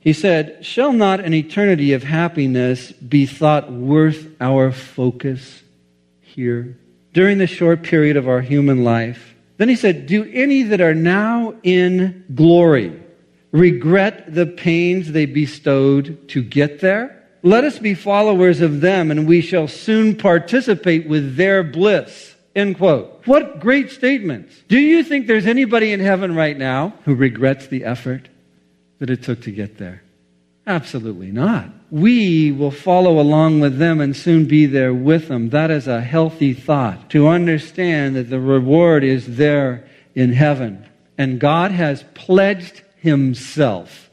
[0.00, 5.62] He said, Shall not an eternity of happiness be thought worth our focus
[6.20, 6.78] here
[7.12, 9.34] during the short period of our human life?
[9.58, 13.00] Then he said, Do any that are now in glory
[13.52, 17.16] regret the pains they bestowed to get there?
[17.42, 22.29] Let us be followers of them, and we shall soon participate with their bliss.
[22.60, 23.22] End quote.
[23.24, 24.54] What great statements.
[24.68, 28.28] Do you think there's anybody in heaven right now who regrets the effort
[28.98, 30.02] that it took to get there?
[30.66, 31.70] Absolutely not.
[31.90, 35.48] We will follow along with them and soon be there with them.
[35.48, 40.86] That is a healthy thought to understand that the reward is there in heaven.
[41.16, 44.10] And God has pledged Himself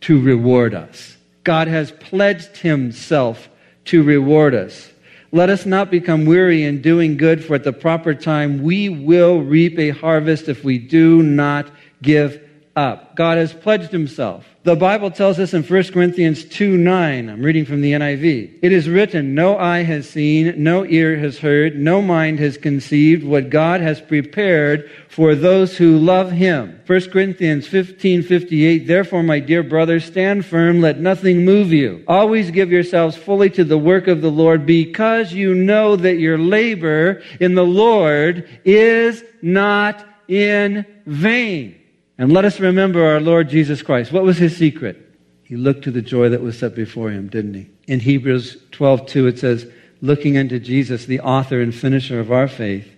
[0.00, 1.18] to reward us.
[1.44, 3.50] God has pledged Himself
[3.84, 4.90] to reward us.
[5.34, 9.40] Let us not become weary in doing good, for at the proper time we will
[9.40, 11.70] reap a harvest if we do not
[12.02, 13.16] give up.
[13.16, 14.44] God has pledged himself.
[14.64, 18.60] The Bible tells us in 1 Corinthians 2 9, I'm reading from the NIV.
[18.62, 23.24] It is written, No eye has seen, no ear has heard, no mind has conceived
[23.24, 26.80] what God has prepared for those who love him.
[26.86, 32.04] 1 Corinthians 15 58, Therefore, my dear brothers, stand firm, let nothing move you.
[32.06, 36.38] Always give yourselves fully to the work of the Lord, because you know that your
[36.38, 41.81] labor in the Lord is not in vain.
[42.18, 44.12] And let us remember our Lord Jesus Christ.
[44.12, 45.08] What was his secret?
[45.42, 47.68] He looked to the joy that was set before him, didn't he?
[47.86, 49.66] In Hebrews 12:2 it says,
[50.00, 52.88] looking unto Jesus, the author and finisher of our faith,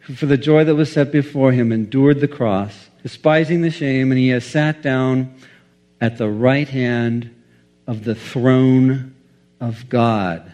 [0.00, 4.12] who for the joy that was set before him endured the cross, despising the shame,
[4.12, 5.34] and he has sat down
[6.00, 7.34] at the right hand
[7.86, 9.14] of the throne
[9.60, 10.52] of God.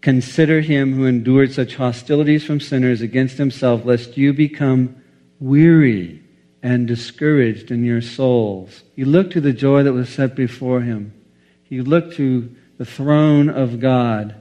[0.00, 4.94] Consider him who endured such hostilities from sinners against himself, lest you become
[5.40, 6.22] weary
[6.66, 8.82] and discouraged in your souls.
[8.96, 11.14] He looked to the joy that was set before him.
[11.62, 14.34] He looked to the throne of God.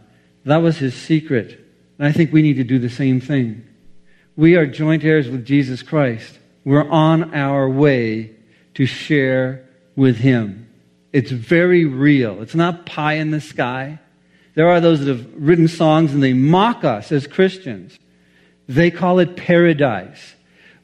[0.44, 1.64] That was his secret.
[2.00, 3.64] And I think we need to do the same thing.
[4.36, 6.40] We are joint heirs with Jesus Christ.
[6.64, 8.32] we're on our way
[8.74, 10.68] to share with Him.
[11.14, 12.42] It's very real.
[12.42, 14.00] It's not pie in the sky.
[14.56, 18.00] There are those that have written songs and they mock us as Christians.
[18.68, 20.35] They call it paradise.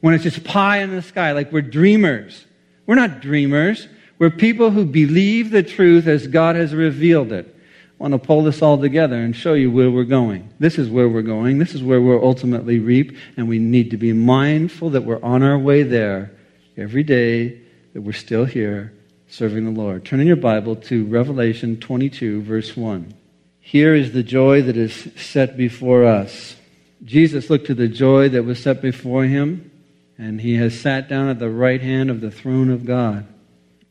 [0.02, 2.44] When it's just pie in the sky, like we're dreamers.
[2.86, 3.86] We're not dreamers.
[4.18, 7.46] We're people who believe the truth as God has revealed it.
[7.46, 10.50] I want to pull this all together and show you where we're going.
[10.58, 11.58] This is where we're going.
[11.58, 15.44] This is where we'll ultimately reap, and we need to be mindful that we're on
[15.44, 16.32] our way there
[16.76, 17.60] every day,
[17.92, 18.92] that we're still here
[19.28, 20.04] serving the Lord.
[20.04, 23.14] Turn in your Bible to Revelation 22, verse 1.
[23.60, 26.56] Here is the joy that is set before us.
[27.04, 29.70] Jesus looked to the joy that was set before him,
[30.18, 33.26] and he has sat down at the right hand of the throne of God.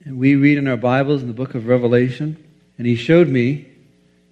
[0.05, 2.43] And we read in our Bibles in the book of Revelation,
[2.77, 3.67] and he showed me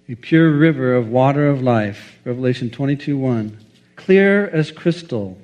[0.08, 3.58] a pure river of water of life, Revelation 22 1,
[3.94, 5.38] clear as crystal,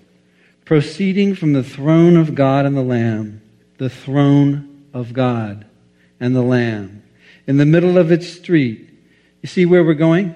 [0.65, 3.41] proceeding from the throne of God and the Lamb,
[3.79, 5.67] the throne of God
[6.19, 7.05] and the Lamb.
[7.47, 8.91] In the middle of its street,
[9.43, 10.35] you see where we're going?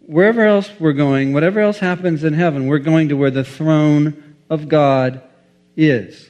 [0.00, 4.29] Wherever else we're going, whatever else happens in heaven, we're going to where the throne
[4.50, 5.22] of God
[5.76, 6.28] is.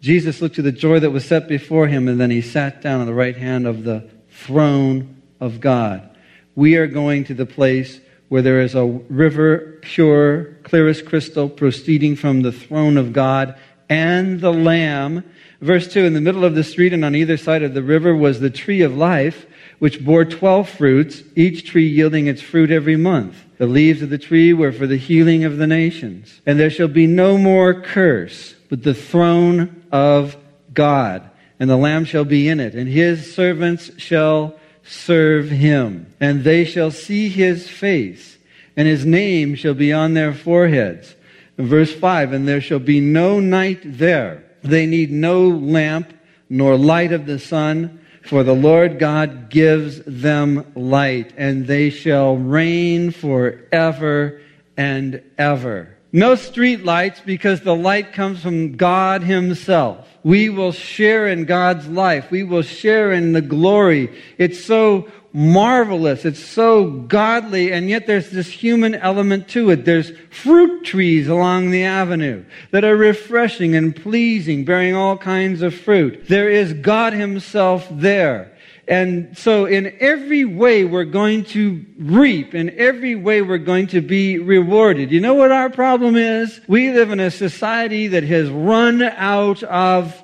[0.00, 3.00] Jesus looked to the joy that was set before him, and then he sat down
[3.00, 6.10] on the right hand of the throne of God.
[6.54, 11.48] We are going to the place where there is a river, pure, clear as crystal,
[11.48, 15.24] proceeding from the throne of God and the Lamb.
[15.60, 18.14] Verse 2 In the middle of the street and on either side of the river
[18.14, 19.46] was the tree of life,
[19.84, 23.36] which bore twelve fruits, each tree yielding its fruit every month.
[23.58, 26.40] The leaves of the tree were for the healing of the nations.
[26.46, 30.38] And there shall be no more curse, but the throne of
[30.72, 31.28] God,
[31.60, 36.64] and the Lamb shall be in it, and his servants shall serve him, and they
[36.64, 38.38] shall see his face,
[38.78, 41.14] and his name shall be on their foreheads.
[41.58, 44.44] Verse 5 And there shall be no night there.
[44.62, 46.10] They need no lamp
[46.48, 52.36] nor light of the sun, for the Lord God gives them light, and they shall
[52.36, 54.40] reign forever
[54.76, 55.96] and ever.
[56.12, 60.08] No street lights because the light comes from God Himself.
[60.22, 62.30] We will share in God's life.
[62.30, 64.22] We will share in the glory.
[64.38, 66.24] It's so marvelous.
[66.24, 69.84] It's so godly, and yet there's this human element to it.
[69.84, 75.74] There's fruit trees along the avenue that are refreshing and pleasing, bearing all kinds of
[75.74, 76.28] fruit.
[76.28, 78.52] There is God Himself there.
[78.86, 84.00] And so in every way we're going to reap, in every way we're going to
[84.00, 85.10] be rewarded.
[85.10, 86.60] You know what our problem is?
[86.68, 90.22] We live in a society that has run out of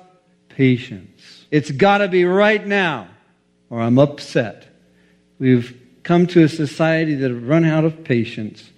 [0.49, 1.45] patience.
[1.49, 3.09] It's gotta be right now,
[3.69, 4.70] or I'm upset.
[5.41, 8.69] We've come to a society that has run out of patience.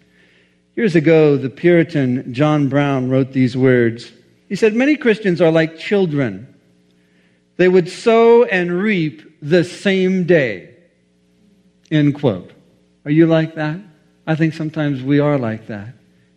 [0.78, 4.14] Years ago, the Puritan John Brown wrote these words.
[4.48, 6.56] He said, Many Christians are like children.
[7.58, 10.74] They would sow and reap the same day.
[11.92, 12.54] End quote.
[13.04, 13.82] Are you like that?
[14.26, 15.94] I think sometimes we are like that.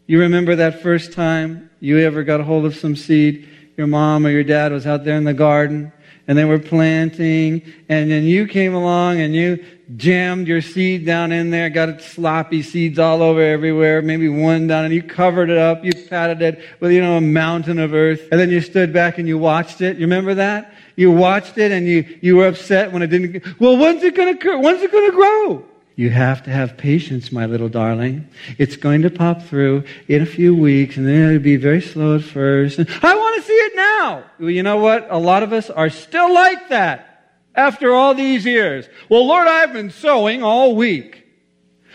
[0.09, 3.49] You remember that first time you ever got a hold of some seed?
[3.77, 5.93] Your mom or your dad was out there in the garden
[6.27, 9.65] and they were planting, and then you came along and you
[9.95, 14.67] jammed your seed down in there, got it sloppy seeds all over everywhere, maybe one
[14.67, 17.95] down, and you covered it up, you patted it with, you know, a mountain of
[17.95, 19.97] earth, and then you stood back and you watched it.
[19.97, 20.75] You remember that?
[20.97, 24.37] You watched it and you, you were upset when it didn't, well, when's it gonna,
[24.61, 25.65] when's it gonna grow?
[25.95, 28.29] You have to have patience, my little darling.
[28.59, 32.17] It's going to pop through in a few weeks, and then it'll be very slow
[32.17, 32.79] at first.
[32.79, 34.25] And, I want to see it now.
[34.39, 35.07] Well, you know what?
[35.09, 37.16] A lot of us are still like that
[37.57, 38.87] after all these years.
[39.09, 41.27] Well, Lord, I've been sowing all week.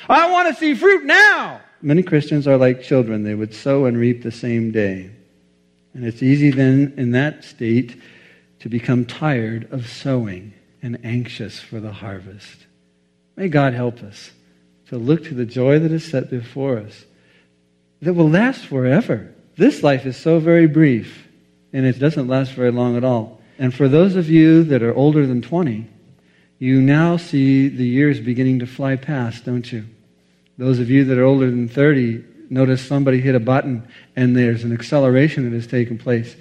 [0.10, 1.62] I want to see fruit now.
[1.82, 3.24] Many Christians are like children.
[3.24, 5.12] They would sow and reap the same day.
[5.94, 8.02] And it's easy then, in that state,
[8.60, 12.66] to become tired of sowing and anxious for the harvest.
[13.36, 14.32] May God help us
[14.88, 17.06] to look to the joy that is set before us
[18.02, 19.34] that will last forever.
[19.58, 21.28] This life is so very brief,
[21.74, 23.41] and it doesn't last very long at all.
[23.62, 25.88] And for those of you that are older than 20,
[26.58, 29.86] you now see the years beginning to fly past, don't you?
[30.58, 34.64] Those of you that are older than 30 notice somebody hit a button and there's
[34.64, 36.36] an acceleration that has taken place.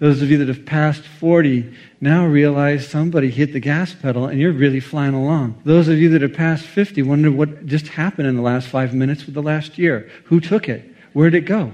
[0.00, 4.38] Those of you that have passed 40 now realize somebody hit the gas pedal and
[4.38, 5.62] you're really flying along.
[5.64, 8.92] Those of you that have passed 50 wonder what just happened in the last five
[8.92, 10.10] minutes with the last year.
[10.24, 10.84] Who took it?
[11.14, 11.72] Where'd it go?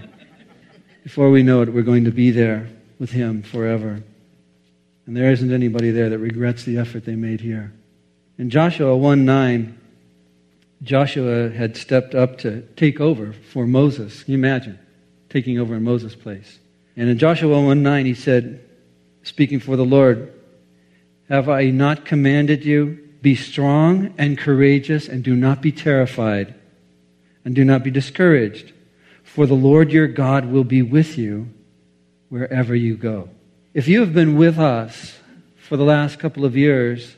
[1.02, 2.68] Before we know it, we're going to be there
[3.00, 4.04] with Him forever.
[5.12, 7.70] And there isn't anybody there that regrets the effort they made here.
[8.38, 9.78] In Joshua 1 9,
[10.82, 14.22] Joshua had stepped up to take over for Moses.
[14.22, 14.78] Can you imagine
[15.28, 16.58] taking over in Moses' place?
[16.96, 18.64] And in Joshua 1 9, he said,
[19.22, 20.32] speaking for the Lord,
[21.28, 23.10] Have I not commanded you?
[23.20, 26.54] Be strong and courageous, and do not be terrified,
[27.44, 28.72] and do not be discouraged,
[29.22, 31.50] for the Lord your God will be with you
[32.30, 33.28] wherever you go.
[33.74, 35.18] If you have been with us
[35.56, 37.16] for the last couple of years,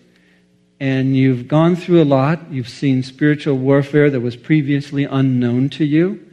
[0.78, 5.84] and you've gone through a lot, you've seen spiritual warfare that was previously unknown to
[5.84, 6.24] you,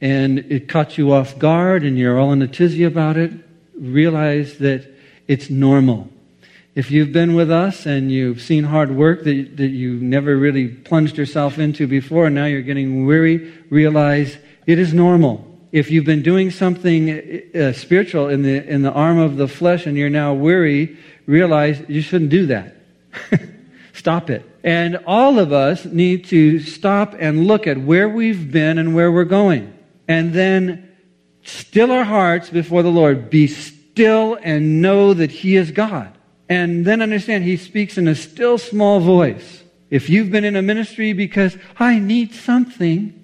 [0.00, 3.32] and it caught you off guard and you're all in a tizzy about it,
[3.78, 4.90] realize that
[5.28, 6.08] it's normal.
[6.74, 10.68] If you've been with us and you've seen hard work that, that you never really
[10.68, 15.53] plunged yourself into before, and now you're getting weary, realize it is normal.
[15.74, 17.10] If you've been doing something
[17.52, 20.96] uh, spiritual in the, in the arm of the flesh and you're now weary,
[21.26, 22.76] realize you shouldn't do that.
[23.92, 24.48] stop it.
[24.62, 29.10] And all of us need to stop and look at where we've been and where
[29.10, 30.94] we're going and then
[31.42, 33.28] still our hearts before the Lord.
[33.28, 36.16] Be still and know that He is God.
[36.48, 39.64] And then understand He speaks in a still small voice.
[39.90, 43.23] If you've been in a ministry because I need something,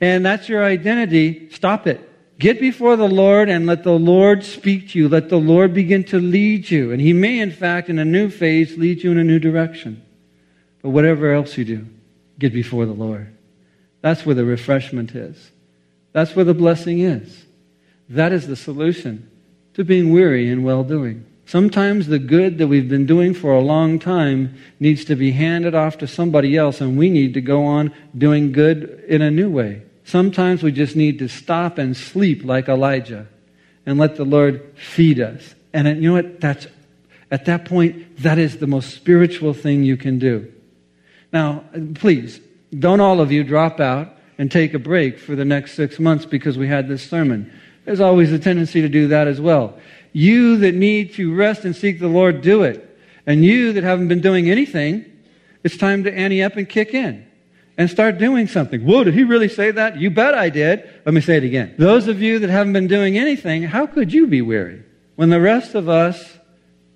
[0.00, 2.04] and that's your identity, stop it.
[2.38, 5.08] Get before the Lord and let the Lord speak to you.
[5.08, 6.92] Let the Lord begin to lead you.
[6.92, 10.04] And He may, in fact, in a new phase, lead you in a new direction.
[10.80, 11.86] But whatever else you do,
[12.38, 13.34] get before the Lord.
[14.02, 15.50] That's where the refreshment is.
[16.12, 17.44] That's where the blessing is.
[18.08, 19.28] That is the solution
[19.74, 21.26] to being weary in well doing.
[21.44, 25.74] Sometimes the good that we've been doing for a long time needs to be handed
[25.74, 29.50] off to somebody else, and we need to go on doing good in a new
[29.50, 29.82] way.
[30.08, 33.26] Sometimes we just need to stop and sleep like Elijah
[33.84, 35.54] and let the Lord feed us.
[35.74, 36.40] And you know what?
[36.40, 36.66] That's,
[37.30, 40.50] at that point, that is the most spiritual thing you can do.
[41.30, 41.62] Now,
[41.94, 42.40] please,
[42.78, 46.24] don't all of you drop out and take a break for the next six months
[46.24, 47.52] because we had this sermon.
[47.84, 49.78] There's always a tendency to do that as well.
[50.14, 52.98] You that need to rest and seek the Lord, do it.
[53.26, 55.04] And you that haven't been doing anything,
[55.62, 57.27] it's time to ante up and kick in
[57.78, 58.84] and start doing something.
[58.84, 59.98] Whoa, did he really say that?
[59.98, 60.86] You bet I did.
[61.06, 61.76] Let me say it again.
[61.78, 64.82] Those of you that haven't been doing anything, how could you be weary?
[65.14, 66.38] When the rest of us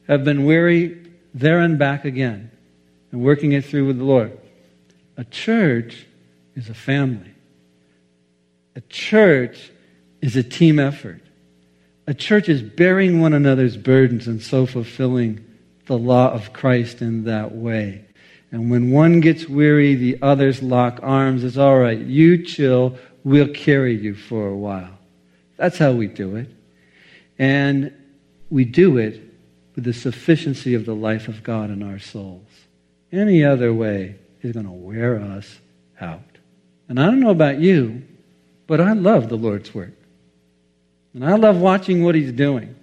[0.09, 2.51] have been weary there and back again
[3.13, 4.37] and working it through with the Lord.
[5.17, 6.05] A church
[6.57, 7.33] is a family.
[8.75, 9.71] A church
[10.21, 11.21] is a team effort.
[12.09, 15.45] A church is bearing one another's burdens and so fulfilling
[15.87, 18.05] the law of Christ in that way.
[18.53, 21.43] And when one gets weary, the others lock arms.
[21.43, 21.99] It's all right.
[21.99, 22.99] You chill.
[23.25, 24.99] We'll carry you for a while.
[25.57, 26.49] That's how we do it.
[27.39, 27.93] And
[28.51, 29.21] we do it
[29.75, 32.47] with the sufficiency of the life of God in our souls.
[33.11, 35.59] Any other way is going to wear us
[35.99, 36.21] out.
[36.89, 38.03] And I don't know about you,
[38.67, 39.95] but I love the Lord's work.
[41.15, 42.75] And I love watching what He's doing.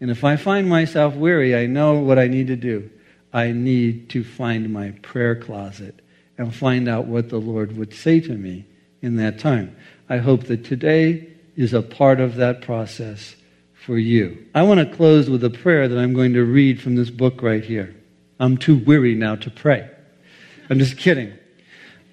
[0.00, 2.90] And if I find myself weary, I know what I need to do.
[3.36, 6.00] I need to find my prayer closet
[6.38, 8.64] and find out what the Lord would say to me
[9.02, 9.76] in that time.
[10.08, 13.36] I hope that today is a part of that process
[13.74, 14.46] for you.
[14.54, 17.42] I want to close with a prayer that I'm going to read from this book
[17.42, 17.94] right here.
[18.40, 19.86] I'm too weary now to pray.
[20.70, 21.34] I'm just kidding.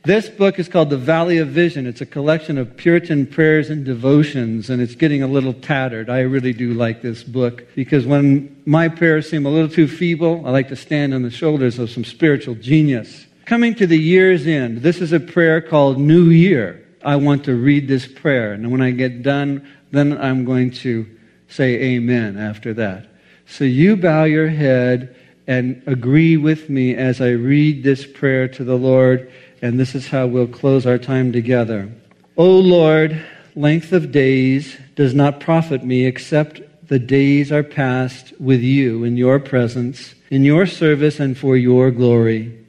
[0.05, 1.87] This book is called The Valley of Vision.
[1.87, 6.09] It's a collection of Puritan prayers and devotions, and it's getting a little tattered.
[6.09, 10.45] I really do like this book because when my prayers seem a little too feeble,
[10.45, 13.27] I like to stand on the shoulders of some spiritual genius.
[13.45, 16.85] Coming to the year's end, this is a prayer called New Year.
[17.05, 21.09] I want to read this prayer, and when I get done, then I'm going to
[21.47, 23.07] say amen after that.
[23.45, 25.15] So you bow your head
[25.47, 29.31] and agree with me as I read this prayer to the Lord
[29.63, 31.89] and this is how we'll close our time together.
[32.35, 36.59] O Lord, length of days does not profit me except
[36.89, 41.91] the days are passed with you in your presence, in your service, and for your
[41.91, 42.59] glory.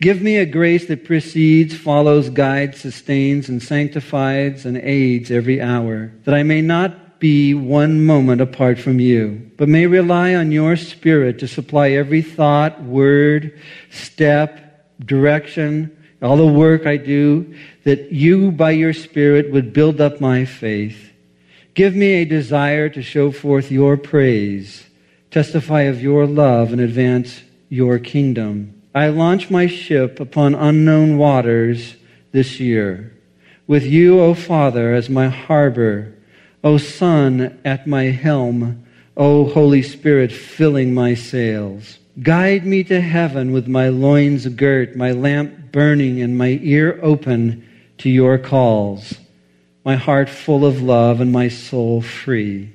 [0.00, 6.10] Give me a grace that precedes, follows, guides, sustains, and sanctifies and aids every hour,
[6.24, 10.76] that I may not be one moment apart from you, but may rely on your
[10.76, 13.56] Spirit to supply every thought, word,
[13.90, 15.95] step, direction,
[16.26, 17.54] all the work I do,
[17.84, 21.12] that you, by your Spirit, would build up my faith.
[21.74, 24.86] Give me a desire to show forth your praise,
[25.30, 28.82] testify of your love, and advance your kingdom.
[28.94, 31.96] I launch my ship upon unknown waters
[32.32, 33.12] this year,
[33.66, 36.14] with you, O Father, as my harbor,
[36.64, 38.84] O Son, at my helm,
[39.16, 41.98] O Holy Spirit, filling my sails.
[42.22, 47.62] Guide me to heaven with my loins girt, my lamp burning, and my ear open
[47.98, 49.12] to your calls,
[49.84, 52.74] my heart full of love and my soul free.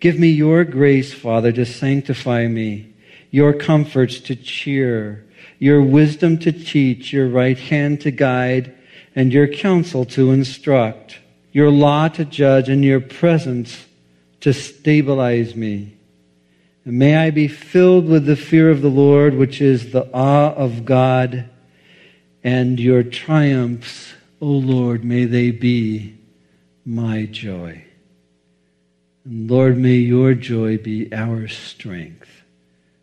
[0.00, 2.92] Give me your grace, Father, to sanctify me,
[3.30, 5.24] your comforts to cheer,
[5.60, 8.76] your wisdom to teach, your right hand to guide,
[9.14, 11.20] and your counsel to instruct,
[11.52, 13.86] your law to judge, and your presence
[14.40, 15.96] to stabilize me.
[16.84, 20.52] And may I be filled with the fear of the Lord, which is the awe
[20.52, 21.48] of God,
[22.42, 26.16] and your triumphs, O Lord, may they be
[26.84, 27.84] my joy.
[29.24, 32.28] And Lord, may your joy be our strength.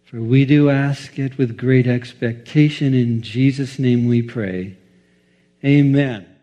[0.05, 2.93] For we do ask it with great expectation.
[2.93, 4.77] In Jesus' name we pray.
[5.63, 6.34] Amen.